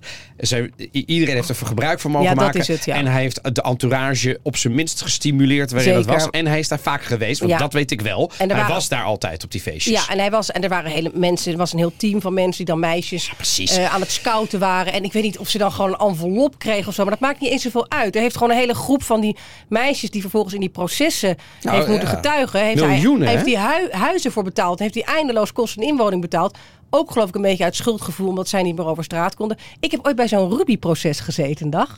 [0.92, 2.60] Iedereen heeft er gebruik van mogen Ja, maken.
[2.60, 2.96] is het, ja.
[2.96, 6.06] En hij heeft de entourage op zijn minst gestimuleerd waarin het.
[6.12, 6.30] Was.
[6.30, 7.58] En hij is daar vaak geweest, want Ja.
[7.58, 8.32] dat weet ik wel.
[8.38, 10.06] En hij waren- was daar altijd op die feestjes.
[10.06, 12.34] Ja, en hij was en er waren hele mensen, er was een heel team van
[12.34, 13.32] mensen die dan meisjes
[13.78, 14.94] eh, aan het scouten waren.
[14.94, 17.22] En ik weet niet of ze dan gewoon een envelop kregen of zo, maar dat
[17.22, 18.16] maakt niet eens zoveel uit.
[18.16, 19.38] Er heeft gewoon een hele groep van die
[19.70, 22.60] meisjes die vervolgens in die processen Nou, heeft moeten getuigen.
[22.64, 26.58] Heeft Miljoenen, hij, heeft hui- huizen voor betaald, heeft hij eindeloos kosten en inwoning betaald.
[26.94, 29.58] Ook geloof ik een beetje uit schuldgevoel, omdat zij niet meer over straat konden.
[29.80, 31.98] Ik heb ooit bij zo'n Ruby-proces gezeten een dag.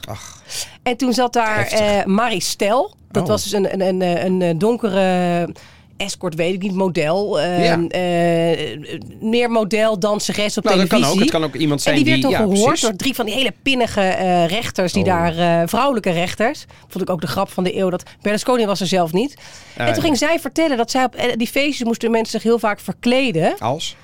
[0.83, 2.95] En toen zat daar eh Marie Stel.
[3.11, 3.29] Dat Oh.
[3.29, 5.49] was dus een, een, een, een, een donkere
[5.97, 7.39] escort, weet ik niet, model.
[7.39, 7.87] eh, Ja.
[7.87, 8.79] eh,
[9.21, 11.19] meer model, danseres op Nou, dat kan ook.
[11.19, 12.81] Het kan ook iemand zijn en die werd die- ja, gehoord precies.
[12.81, 14.93] door drie van die hele pinnige eh, rechters.
[14.93, 15.09] Die Oh.
[15.09, 16.65] daar, eh, vrouwelijke rechters.
[16.87, 17.89] Vond ik ook de grap van de eeuw.
[17.89, 19.33] Dat Berlusconi was er zelf niet.
[19.77, 22.59] en toen ging zij vertellen dat zij op eh, die feestjes moesten mensen zich heel
[22.59, 23.57] vaak verkleden.
[23.59, 23.95] Als?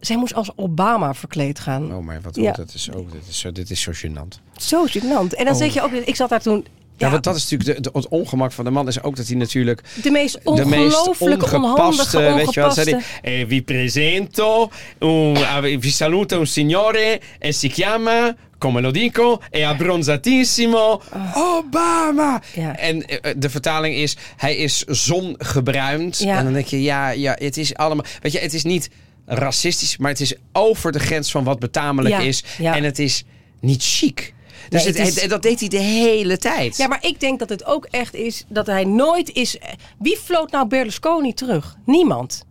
[0.00, 1.94] Zij moest als Obama verkleed gaan.
[1.94, 2.52] Oh, maar wat Ja.
[2.52, 4.40] dat is ook, dit is zo, dit is zo gênant.
[4.56, 5.34] Zo gênant.
[5.36, 6.64] En dan zeg je ook, ik zat daar toen...
[6.96, 9.16] Ja, Ja, want dat is natuurlijk de, de- het ongemak van de man is ook
[9.16, 12.90] dat hij natuurlijk de meest ongepaste, onhandige, weet je zei
[13.22, 13.40] hij?
[13.40, 14.70] Eh, vi presento,
[15.00, 21.00] un, ah, vi saluta un signore e si chiama, come lo dico, è abbronzatissimo,
[21.34, 22.42] Obama.
[22.54, 22.76] Ja.
[22.76, 26.18] En eh, de vertaling is, hij is zongebruind.
[26.18, 26.38] Ja.
[26.38, 28.90] En dan denk je, ja, ja, het is allemaal, weet je, het is niet
[29.28, 32.44] racistisch, maar het is over de grens van wat betamelijk Ja, is.
[32.58, 32.76] ja.
[32.76, 33.24] En het is
[33.60, 34.34] niet chic.
[34.68, 36.76] Dus Nee, het- het is- hij- dat deed hij de hele tijd.
[36.76, 39.56] Ja, maar ik denk dat het ook echt is dat hij nooit is...
[39.98, 41.76] Wie floot nou Berlusconi terug?
[41.86, 42.44] Niemand.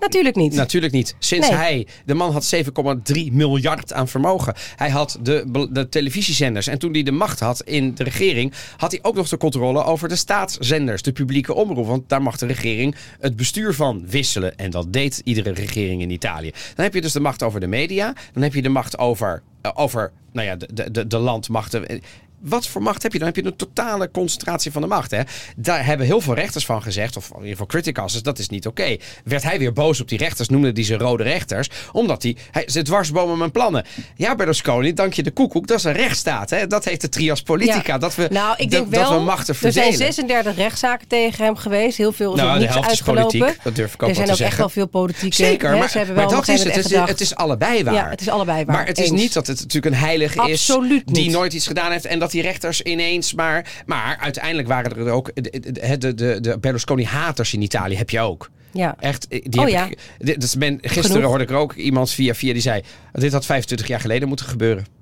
[0.00, 0.54] Natuurlijk niet.
[0.54, 1.14] Natuurlijk niet.
[1.18, 1.56] Sinds Nee.
[1.56, 4.54] hij, de man had 7,3 miljard aan vermogen.
[4.76, 6.66] Hij had de, de televisiezenders.
[6.66, 9.84] En toen hij de macht had in de regering, had hij ook nog de controle
[9.84, 11.86] over de staatszenders, de publieke omroep.
[11.86, 14.56] Want daar mag de regering het bestuur van wisselen.
[14.56, 16.50] En dat deed iedere regering in Italië.
[16.74, 18.14] Dan heb je dus de macht over de media.
[18.32, 22.00] Dan heb je de macht over, eh, over nou ja, de, de, de, de landmachten.
[22.40, 23.18] Wat voor macht heb je?
[23.18, 25.10] Dan heb je een totale concentratie van de macht.
[25.10, 25.20] Hè?
[25.56, 28.66] Daar hebben heel veel rechters van gezegd, of in ieder geval criticasters, dat is niet
[28.66, 28.96] oké.
[29.24, 32.64] Werd hij weer boos op die rechters, noemde die ze rode rechters, omdat hij, hij
[32.68, 33.84] ze dwarsbomen mijn plannen.
[34.16, 36.50] Ja, Berlusconi, dank je de koekoek, dat is een rechtsstaat.
[36.50, 36.66] Hè?
[36.66, 37.98] Dat heeft de trias politica, Ja.
[37.98, 39.92] dat we, nou, ik denk dat, wel, dat we machten er verdelen.
[39.96, 41.96] zijn 36 rechtszaken tegen hem geweest.
[41.96, 43.38] Heel veel is Nou, is uitgelopen.
[43.38, 45.34] politiek, dat durf ik ook er zijn ook echt wel veel politieke...
[45.36, 46.74] Zeker, hè, maar, ze dat is het.
[46.74, 47.94] Het is, het is allebei waar.
[47.94, 48.76] Ja, het is allebei waar.
[48.76, 49.20] Maar het is Eens.
[49.20, 51.32] niet dat het natuurlijk een heilige Absoluut is die niet.
[51.32, 53.82] nooit iets gedaan heeft en dat die rechters ineens maar...
[53.86, 55.30] Maar uiteindelijk waren er ook...
[55.34, 58.50] De, de, de, de, Berlusconi-haters in Italië heb je ook.
[58.72, 58.96] Ja.
[58.98, 59.88] Echt, eh, die Oh ja.
[60.18, 61.24] ik, dus ben, gisteren Genoeg.
[61.24, 62.82] hoorde ik er ook iemand via via die zei...
[63.12, 64.95] Dit had 25 jaar geleden moeten gebeuren.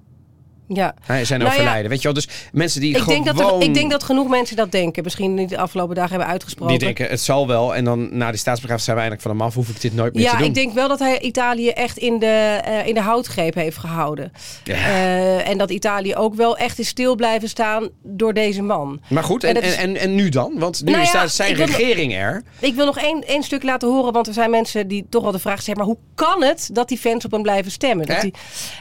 [0.68, 0.94] Ja.
[1.02, 1.90] Hij zijn Nou ja, overlijden.
[1.90, 3.22] Weet je wel, dus mensen die Ik gewoon...
[3.22, 5.02] denk, dat er, ik denk dat genoeg mensen dat denken.
[5.02, 6.78] Misschien niet de afgelopen dagen hebben uitgesproken.
[6.78, 7.74] Die denken, het zal wel.
[7.74, 9.54] En dan na die staatsbegrafenis zijn we eindelijk van hem af.
[9.54, 10.46] Hoef ik dit nooit meer te Ja, doen.
[10.46, 14.32] ik denk wel dat hij Italië echt in de, eh, in de houtgreep heeft gehouden.
[14.64, 14.74] Ja.
[14.74, 19.00] Eh, en dat Italië ook wel echt is stil blijven staan door deze man.
[19.08, 20.52] Maar goed, En en, en, is- en, en nu dan?
[20.58, 22.42] Want nu Nou is ja, daar zijn wil- regering er.
[22.58, 25.32] Ik wil nog één, één stuk laten horen, want er zijn mensen die toch wel
[25.32, 28.06] de vraag stellen: maar hoe kan het dat die fans op hem blijven stemmen?
[28.06, 28.32] Dat die,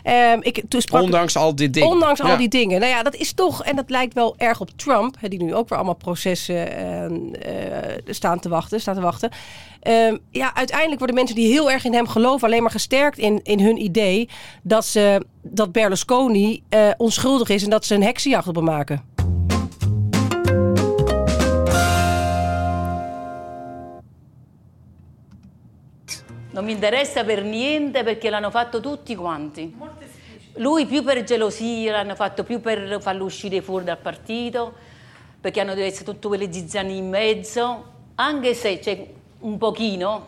[0.04, 1.86] Ehm, ik, toen sprak, Ondanks al dit ding.
[1.86, 2.80] Ondanks al die dingen.
[2.80, 5.56] Nou ja, dat is toch, en dat lijkt wel erg op Trump, hè, die nu
[5.56, 8.82] ook weer allemaal processen eh, eh, staan te wachten.
[8.82, 9.30] Staan te wachten.
[9.80, 13.40] Ehm, ja, uiteindelijk worden mensen die heel erg in hem geloven alleen maar gesterkt in,
[13.44, 14.30] in hun idee
[14.62, 19.12] dat, ze, dat Berlusconi eh, onschuldig is en dat ze een heksenjacht op hem maken.
[26.54, 29.74] Non mi interessa per niente perché l'hanno fatto tutti quanti.
[30.58, 34.74] Lui più per gelosia, l'hanno fatto più per farlo uscire fuori dal partito,
[35.42, 37.86] perché hanno detto essere tutte quelle zizzanie in mezzo,
[38.16, 39.08] anche se c'è
[39.40, 40.28] un pochino,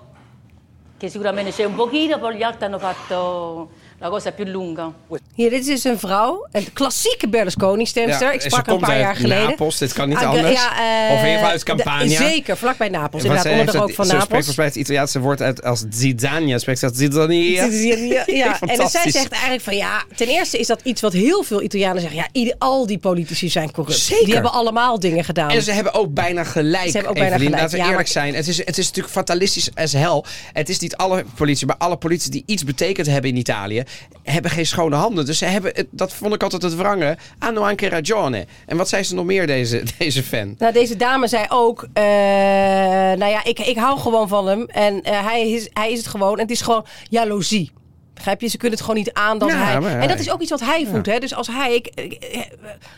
[0.98, 3.70] che sicuramente c'è un pochino, poi gli altri hanno fatto
[4.06, 4.92] la cosa più lunga.
[5.36, 8.28] Hier, dit is dus een vrouw, een klassieke Berlusconi-stemster.
[8.28, 9.44] Ja, ik sprak een paar jaar geleden.
[9.50, 10.52] Napels, dit kan niet Ah, anders.
[10.62, 10.72] ja,
[11.08, 12.18] eh, Of in ieder geval uit de- Campania.
[12.18, 13.24] Zeker, vlakbij Napels.
[13.24, 14.46] Inderdaad, onder de heeft rook het- van ze spreekt Napels.
[14.46, 15.80] volgens mij het Italiaanse woord uit als.
[15.80, 17.66] Spreekt ze als zizzania.
[17.66, 18.60] Ja, ja.
[18.62, 21.62] en dus zij zegt eigenlijk van ja, ten eerste is dat iets wat heel veel
[21.62, 22.26] Italianen zeggen.
[22.34, 23.98] Ja, al die politici zijn corrupt.
[24.00, 24.26] Zeker.
[24.26, 25.50] Die hebben allemaal dingen gedaan.
[25.50, 26.86] En ze hebben ook bijna gelijk.
[26.86, 27.46] Ze hebben ook bijna Evelien.
[27.48, 28.36] gelijk, Laten we ja, eerlijk maar- zijn.
[28.36, 30.24] Het is, het is natuurlijk fatalistisch as hell.
[30.54, 33.84] Het is niet alle politie, maar alle politie die iets betekend hebben in Italië,
[34.24, 35.26] hebben geen schone handen.
[35.26, 37.18] Dus ze hebben, dat vond ik altijd het wrangen.
[37.40, 38.46] Hanno anche ragione.
[38.66, 40.56] En wat zei ze nog meer, deze, deze fan?
[40.58, 44.66] Nou, deze dame zei ook, eh, nou ja, ik, ik hou gewoon van hem.
[44.66, 46.34] En eh, hij, is, hij is het gewoon.
[46.34, 47.72] En het is gewoon jaloezie.
[48.16, 48.48] Begrijp je?
[48.48, 50.00] Ze kunnen het gewoon niet aan dat Ja, hij...
[50.00, 51.06] En dat is ook iets wat hij voelt.
[51.06, 51.20] Hè?
[51.20, 52.42] Dus als hij ik, ik, eh,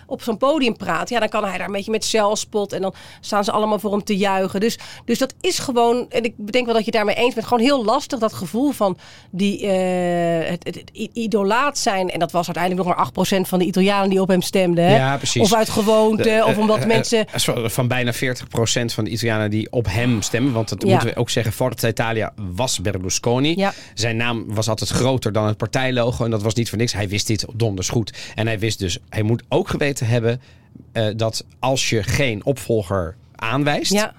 [0.05, 1.09] op zo'n podium praat...
[1.09, 2.73] Ja, dan kan hij daar een beetje met zelfspot...
[2.73, 4.59] en dan staan ze allemaal voor hem te juichen.
[4.59, 6.05] Dus, dus dat is gewoon...
[6.09, 7.47] En ik denk wel dat je het daarmee eens bent.
[7.47, 8.97] Gewoon heel lastig, dat gevoel van
[9.29, 12.09] die, eh, het, het, idolaat zijn.
[12.09, 14.85] En dat was uiteindelijk nog maar 8% van de Italianen die op hem stemden.
[14.85, 14.95] Hè?
[14.95, 15.41] Ja, precies.
[15.41, 17.25] Of uit gewoonte, De- of eh, omdat eh, mensen...
[17.27, 18.17] eh, van bijna 40%
[18.85, 20.53] van de Italianen die op hem stemmen.
[20.53, 21.53] Want dat moeten we ook zeggen.
[21.53, 23.53] Forza Italia was Berlusconi.
[23.55, 23.73] Ja.
[23.93, 26.25] Zijn naam was altijd groter dan het partijlogo.
[26.25, 26.93] En dat was niet voor niks.
[26.93, 28.13] Hij wist dit donders goed.
[28.35, 30.41] En hij wist dus, hij moet ook geweten hebben
[30.91, 33.91] eh, dat als je geen opvolger aanwijst.
[33.91, 34.13] Ja.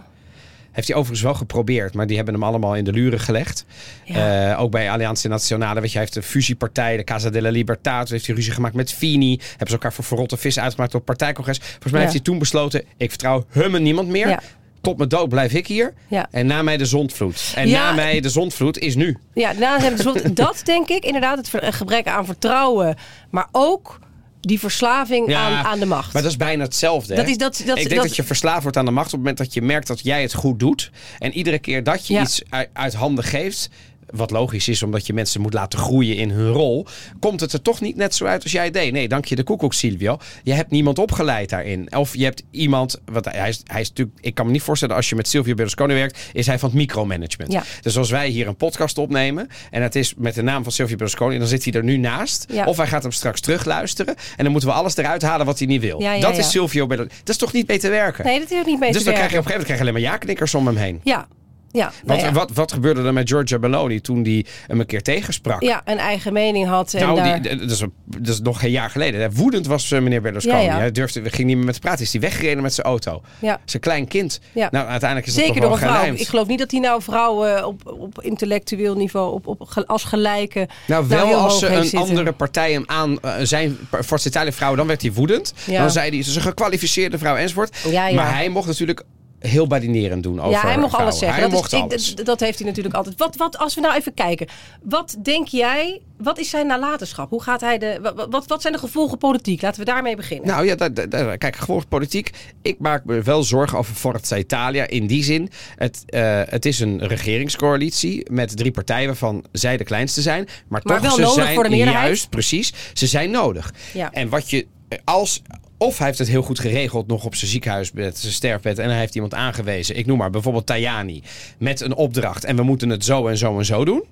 [0.72, 3.64] Heeft hij overigens wel geprobeerd, maar die hebben hem allemaal in de luren gelegd.
[4.05, 4.51] Ja.
[4.53, 8.09] Eh, ook bij Allianza Nazionale, weet je, hij heeft een fusiepartij, de Casa della Libertad,
[8.09, 9.39] heeft hij ruzie gemaakt met Fini.
[9.49, 11.59] Hebben ze elkaar voor verrotte vissen uitgemaakt op het partijcongres.
[11.59, 11.99] Volgens mij Ja.
[11.99, 14.28] heeft hij toen besloten, ik vertrouw hem en niemand meer.
[14.28, 14.41] Ja.
[14.81, 15.95] Tot mijn dood blijf ik hier.
[16.09, 16.29] Ja.
[16.31, 17.53] En na mij de zondvloed.
[17.55, 17.89] En Ja.
[17.89, 19.16] na mij de zondvloed is nu.
[19.35, 22.97] Ja, we dus wat- dat denk ik inderdaad, het gebrek aan vertrouwen.
[23.31, 23.99] Maar ook
[24.41, 26.12] die verslaving Ja, aan, aan de macht.
[26.12, 27.14] Maar dat is bijna hetzelfde.
[27.14, 27.20] hè?
[27.20, 29.11] Dat is- dat- dat- ik denk dat- dat, je verslaafd wordt aan de macht op
[29.12, 30.91] het moment dat je merkt dat jij het goed doet.
[31.18, 32.22] En iedere keer dat je Ja.
[32.22, 33.68] iets uit, uit handen geeft.
[34.14, 36.86] Wat logisch is, omdat je mensen moet laten groeien in hun rol.
[37.20, 38.92] Komt het er toch niet net zo uit als jij deed?
[38.92, 40.18] Nee, dank je de koekoek, Silvio.
[40.42, 41.96] Je hebt niemand opgeleid daarin.
[41.96, 43.00] Of je hebt iemand.
[43.04, 44.18] Wat, hij, is, hij is natuurlijk.
[44.20, 46.78] Ik kan me niet voorstellen, als je met Silvio Berlusconi werkt, is hij van het
[46.78, 47.52] micromanagement.
[47.52, 47.62] Ja.
[47.80, 49.48] Dus als wij hier een podcast opnemen.
[49.70, 51.38] en het is met de naam van Silvio Berlusconi.
[51.38, 52.46] dan zit hij er nu naast.
[52.52, 52.64] Ja.
[52.64, 54.14] Of hij gaat hem straks terugluisteren.
[54.36, 56.00] en dan moeten we alles eruit halen wat hij niet wil.
[56.00, 57.20] Ja, ja, dat is Silvio Berlusconi.
[57.20, 58.24] Dat is toch niet mee te werken?
[58.24, 59.61] Nee, dat is ook niet mee dus te dan krijg je op werken.
[59.61, 61.00] een gegeven moment krijg je alleen maar ja-knikkers om hem heen.
[61.04, 61.28] Ja,
[61.71, 61.93] ja.
[62.05, 62.33] Wat, nou ja.
[62.33, 65.62] wat, wat gebeurde er met Giorgia Meloni toen die hem een keer tegensprak?
[65.62, 66.95] ja, een eigen mening had.
[66.95, 67.43] En Nou, daar...
[67.43, 69.21] die, dat, is, dat is nog geen jaar geleden.
[69.21, 69.31] Hè.
[69.31, 70.62] Woedend was eh, meneer Berlusconi.
[70.62, 70.77] Ja.
[70.77, 72.05] Hij durfde, ging niet meer met hem praten.
[72.05, 73.23] Is hij weggereden met zijn auto.
[73.39, 73.61] Ja.
[73.64, 74.41] Zijn klein kind.
[74.53, 76.12] Nou, uiteindelijk is Zeker door een vrouw.
[76.12, 80.69] Ik geloof niet dat hij nou vrouwen op, op intellectueel niveau, op, op, als gelijke.
[80.87, 81.99] Nou, wel als ze een zitten.
[81.99, 85.55] andere partij hem aan eh, zijn Forza Italia vrouw, dan werd hij woedend.
[85.66, 87.77] Dan zei hij, ze is een gekwalificeerde vrouw enzovoort.
[87.93, 89.05] Maar hij mocht natuurlijk
[89.39, 91.01] heel badinerend doen over Ja, hij mocht vrouwen.
[91.01, 91.39] alles zeggen.
[91.41, 92.14] Hij dat, mocht is, alles.
[92.14, 93.18] dat- dat heeft hij natuurlijk altijd.
[93.18, 94.47] Wat, wat, als we nou even kijken.
[94.82, 97.30] Wat denk jij, wat is zijn nalatenschap?
[97.30, 99.62] Hoe gaat hij de, wa- wat, wat zijn de gevolgen politiek?
[99.62, 100.47] Laten we daarmee beginnen.
[100.47, 102.30] Nou ja, kijk, gewoon politiek.
[102.62, 104.86] Ik maak me wel zorgen over Forza Italia.
[104.86, 109.84] In die zin, het, eh, het is een regeringscoalitie met drie partijen waarvan zij de
[109.84, 110.45] kleinste zijn.
[110.45, 112.07] Maar, Maar toch, wel ze nodig zijn voor de meerderheid.
[112.07, 113.72] juist, precies, ze zijn nodig.
[113.93, 114.12] Ja.
[114.12, 114.66] En wat je
[115.05, 115.43] als
[115.79, 118.79] of hij heeft het heel goed geregeld nog op zijn ziekenhuisbed, zijn sterfbed.
[118.79, 119.97] En hij heeft iemand aangewezen.
[119.97, 121.22] Ik noem maar bijvoorbeeld Tajani.
[121.59, 122.45] Met een opdracht.
[122.45, 124.05] En we moeten het zo en zo en zo doen.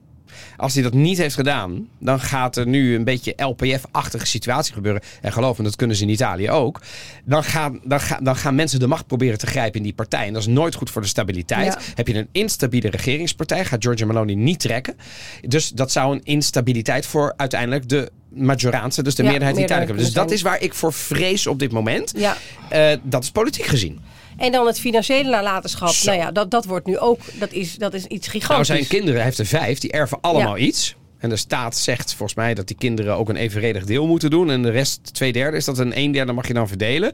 [0.57, 5.03] Als hij dat niet heeft gedaan, dan gaat er nu een beetje LPF-achtige situatie gebeuren.
[5.20, 6.80] En geloof me, dat kunnen ze in Italië ook.
[7.24, 10.26] Dan gaan, dan, gaan, dan gaan mensen de macht proberen te grijpen in die partij.
[10.26, 11.72] En dat is nooit goed voor de stabiliteit.
[11.72, 11.78] Ja.
[11.95, 14.97] Heb je een instabiele regeringspartij, gaat Giorgia Meloni niet trekken.
[15.41, 19.93] Dus dat zou een instabiliteit voor uiteindelijk de majoraanse, dus de Ja, meerderheid in Italië.
[19.93, 22.12] Dus dat is waar ik voor vrees op dit moment.
[22.16, 22.37] Ja.
[22.68, 24.01] Eh, dat is politiek gezien.
[24.37, 25.89] En dan het financiële nalatenschap.
[25.89, 26.11] Zo.
[26.11, 28.66] Nou ja, dat, dat wordt nu ook, dat is, dat is iets Nou, gigantisch.
[28.66, 30.97] zijn kinderen, hij heeft er vijf, die erven allemaal iets.
[31.18, 34.51] En de staat zegt volgens mij dat die kinderen ook een evenredig deel moeten doen.
[34.51, 37.12] En de rest, twee derde, is dat een een derde mag je dan verdelen.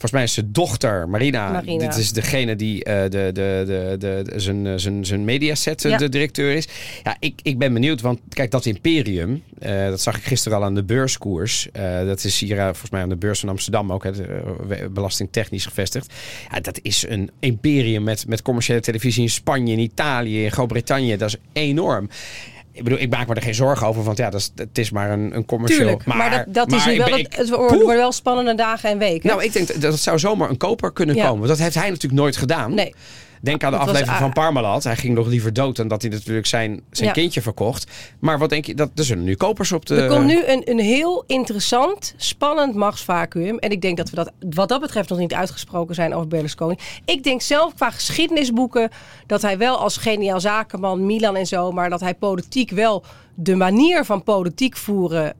[0.00, 1.78] Volgens mij is zijn dochter, Marina, Marina.
[1.86, 5.90] dit is degene die eh, de, de, de, de, zijn, eh, zijn, zijn mediaset eh,
[5.90, 5.96] Ja.
[5.96, 6.68] de directeur is.
[7.02, 10.74] Ja, ik, ik ben benieuwd, want kijk, dat imperium, dat zag ik gisteren al aan
[10.74, 11.68] de beurskoers.
[12.06, 14.10] Dat is hier volgens mij aan de beurs van Amsterdam ook, hè,
[14.90, 16.12] belastingtechnisch gevestigd.
[16.50, 21.16] Ja, dat is een imperium met, met commerciële televisie in Spanje, in Italië, in Groot-Brittannië.
[21.16, 22.08] Dat is enorm.
[22.80, 24.90] Ik bedoel, ik maak me er geen zorgen over, want ja, dat is, het is
[24.90, 25.78] maar een, een commercieel.
[25.86, 28.98] Tuurlijk, maar, dat, dat is maar nu wel, ik- het worden wel spannende dagen en
[28.98, 29.28] weken.
[29.28, 31.26] Nou, ik denk dat dat zou zomaar een koper kunnen Ja.
[31.28, 31.48] komen.
[31.48, 32.74] Dat heeft hij natuurlijk nooit gedaan.
[32.74, 32.94] nee.
[33.40, 34.84] Denk aan de Dat was, aflevering van Parmalat.
[34.84, 37.14] Hij ging nog liever dood dan dat hij natuurlijk zijn, zijn Ja.
[37.14, 37.90] kindje verkocht.
[38.18, 38.74] Maar wat denk je?
[38.74, 39.96] Dat, er zullen nu kopers op de...
[39.96, 43.58] Er komt nu een, een heel interessant, spannend machtsvacuum.
[43.58, 46.74] En ik denk dat we dat wat dat betreft nog niet uitgesproken zijn over Berlusconi.
[47.04, 48.90] Ik denk zelf qua geschiedenisboeken
[49.26, 53.54] dat hij wel als geniaal zakenman, Milan en zo, maar dat hij politiek wel de
[53.54, 55.34] manier van politiek voeren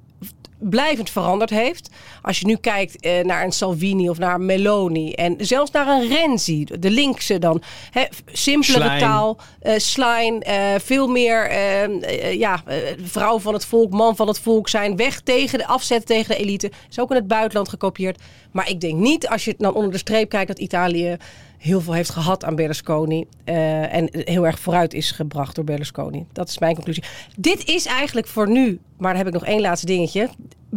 [0.61, 1.91] blijvend veranderd heeft.
[2.23, 5.89] Als je nu kijkt eh, naar een Salvini of naar een Meloni en zelfs naar
[5.89, 7.63] een Renzi, de linkse dan.
[7.91, 9.01] Hè, simpelere Schlein.
[9.01, 12.63] taal, eh Slijn, eh, veel meer eh, ja,
[13.03, 14.97] vrouw van het volk, man van het volk zijn.
[14.97, 16.71] Weg tegen de afzet tegen de elite.
[16.91, 18.21] Is ook in het buitenland gekopieerd.
[18.51, 21.17] Maar ik denk niet, als je dan onder de streep kijkt, dat Italië
[21.61, 23.27] heel veel heeft gehad aan Berlusconi.
[23.45, 26.27] eh, en heel erg vooruit is gebracht door Berlusconi.
[26.33, 27.05] Dat is mijn conclusie.
[27.37, 30.29] Dit is eigenlijk voor nu, maar dan heb ik nog één laatste dingetje.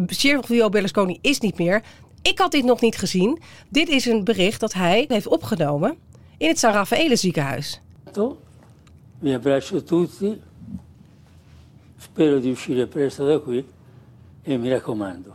[0.08, 1.82] Silvio Berlusconi is niet meer.
[2.22, 3.40] Ik had dit nog niet gezien.
[3.70, 5.96] Dit is een bericht dat hij heeft opgenomen
[6.38, 7.82] in het San Raffaele ziekenhuis.
[9.24, 10.42] Vi abbraccio tutti,
[11.98, 13.66] spero di uscire presto da qui
[14.44, 15.34] e mi raccomando,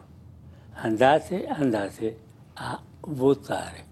[0.74, 2.16] andate, andate
[2.54, 3.87] a votare.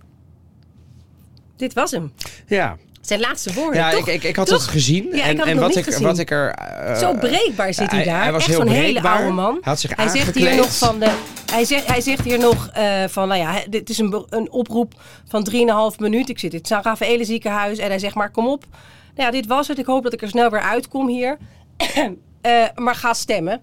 [1.57, 2.13] Dit was hem.
[2.47, 3.81] Ja, Zijn laatste woorden.
[3.81, 4.09] ja toch?
[4.09, 4.61] ik, ik, ik had Toch?
[4.63, 5.09] het gezien.
[5.13, 6.03] Ja, ik en en wat, ik, gezien.
[6.03, 6.51] wat ik er...
[6.51, 8.23] eh, Zo breekbaar zit hij hij- daar.
[8.23, 9.53] hij was Echt heel hele oude man.
[9.53, 11.11] Hij had zich hij zegt hier nog van de.
[11.53, 14.95] Hij zegt, hij zegt hier nog eh, van, nou ja, dit is een, een oproep
[15.29, 15.49] van
[15.95, 16.29] 3,5 minuut.
[16.29, 18.65] Ik zit in het San ziekenhuis en hij zegt maar, kom op.
[19.15, 19.79] Nou ja, dit was het.
[19.79, 21.37] Ik hoop dat ik er snel weer uitkom hier.
[22.41, 23.61] Eh, maar ga stemmen.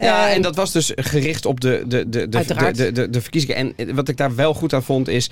[0.00, 3.20] Ja, Eh, en dat was dus gericht op de, de, de, de, de, de, de
[3.20, 3.72] verkiezingen.
[3.76, 5.30] En wat ik daar wel goed aan vond is...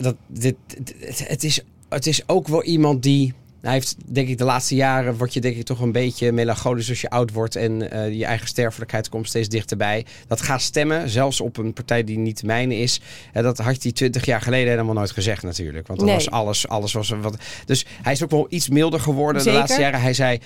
[0.00, 0.54] Dat dit,
[0.98, 3.34] het, het is, het is ook wel iemand die...
[3.60, 6.88] Hij heeft, denk ik, de laatste jaren word je denk ik toch een beetje melancholisch
[6.88, 10.06] als je oud wordt en eh, je eigen sterfelijkheid komt steeds dichterbij.
[10.26, 13.00] Dat gaat stemmen, zelfs op een partij die niet mijne is.
[13.32, 15.86] En dat had hij twintig jaar geleden helemaal nooit gezegd natuurlijk.
[15.86, 16.16] Want dan Nee.
[16.16, 17.36] was alles, alles was wat.
[17.64, 19.52] Dus hij is ook wel iets milder geworden Zeker.
[19.54, 20.00] de laatste jaren.
[20.00, 20.38] Hij zei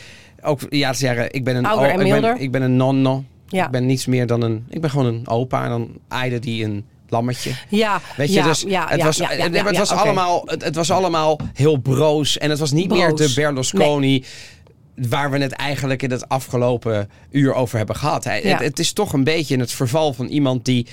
[0.43, 2.41] ook de laatste jaren, ik ben een, Ouder en ik ben, milder.
[2.41, 3.25] ik ben een nonno.
[3.49, 3.65] Ja.
[3.65, 5.65] Ik ben niets meer dan een, ik ben gewoon een opa.
[5.65, 6.85] En dan aaide die een
[7.15, 7.51] lammetje.
[7.69, 11.39] ja, Weet je, ja, dus ja, het, was, het, was allemaal, het, het was allemaal
[11.55, 12.39] heel broos.
[12.39, 14.25] En het was niet meer de Berlusconi
[14.97, 18.25] waar we het eigenlijk in het afgelopen uur over hebben gehad.
[18.25, 18.51] Hij, Ja.
[18.51, 20.87] het, het is toch een beetje het verval van iemand die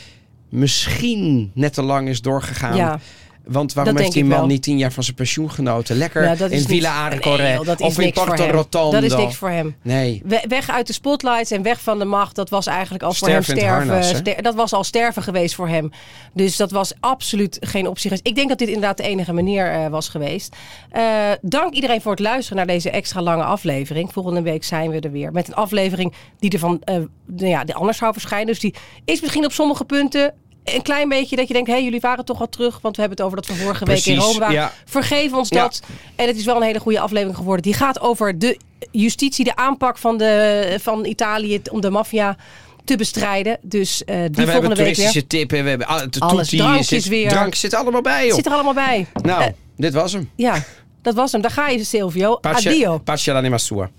[0.49, 2.75] misschien net te lang is doorgegaan.
[2.75, 2.99] Ja.
[3.45, 4.47] Want waarom Dat heeft die man wel.
[4.47, 5.95] niet tien jaar van zijn pensioen genoten?
[5.97, 8.43] Lekker Ja, in Villa Arcore Nee, of in Porto.
[8.45, 8.91] Rotondo.
[8.91, 9.75] Dat is niks voor hem.
[9.81, 10.21] Nee.
[10.25, 12.35] We- Weg uit de spotlights en weg van de macht.
[12.35, 13.87] Dat was eigenlijk al voor hem Sterven sterven.
[13.89, 15.91] harnas, ster- dat was al sterven geweest voor hem.
[16.33, 18.27] Dus dat was absoluut geen optie geweest.
[18.27, 20.55] Ik denk dat dit inderdaad de enige manier eh, was geweest.
[20.89, 21.03] Eh,
[21.41, 24.11] dank iedereen voor het luisteren naar deze extra lange aflevering.
[24.13, 25.31] Volgende week zijn we er weer.
[25.31, 28.47] Met een aflevering die er van eh, nou ja, die anders zou verschijnen.
[28.47, 28.73] Dus die
[29.05, 30.33] is misschien op sommige punten
[30.63, 31.67] een klein beetje dat je denkt...
[31.69, 32.79] hé, hey, jullie waren toch al terug.
[32.81, 34.53] Want we hebben het over dat we vorige week in Rome waren.
[34.55, 34.71] ja.
[34.85, 35.61] Vergeef ons Ja.
[35.61, 35.81] dat.
[36.15, 37.63] En het is wel een hele goede aflevering geworden.
[37.63, 38.57] Die gaat over de
[38.91, 42.37] justitie, de aanpak van, de, van Italië om de maffia
[42.85, 43.57] te bestrijden.
[43.61, 44.95] Dus eh, die En we hebben volgende week weer.
[44.95, 45.87] toeristische tip en we hebben
[46.19, 47.29] Alles, drankjes zit, weer.
[47.29, 48.35] Drank zit allemaal bij, joh.
[48.35, 49.07] Zit er allemaal bij.
[49.21, 49.47] Nou, Eh,
[49.77, 50.29] dit was hem.
[50.35, 50.63] ja,
[51.01, 51.41] dat was hem.
[51.41, 52.35] Daar ga je, Silvio.
[52.35, 52.97] Pace, Addio.
[52.97, 53.89] pace sua.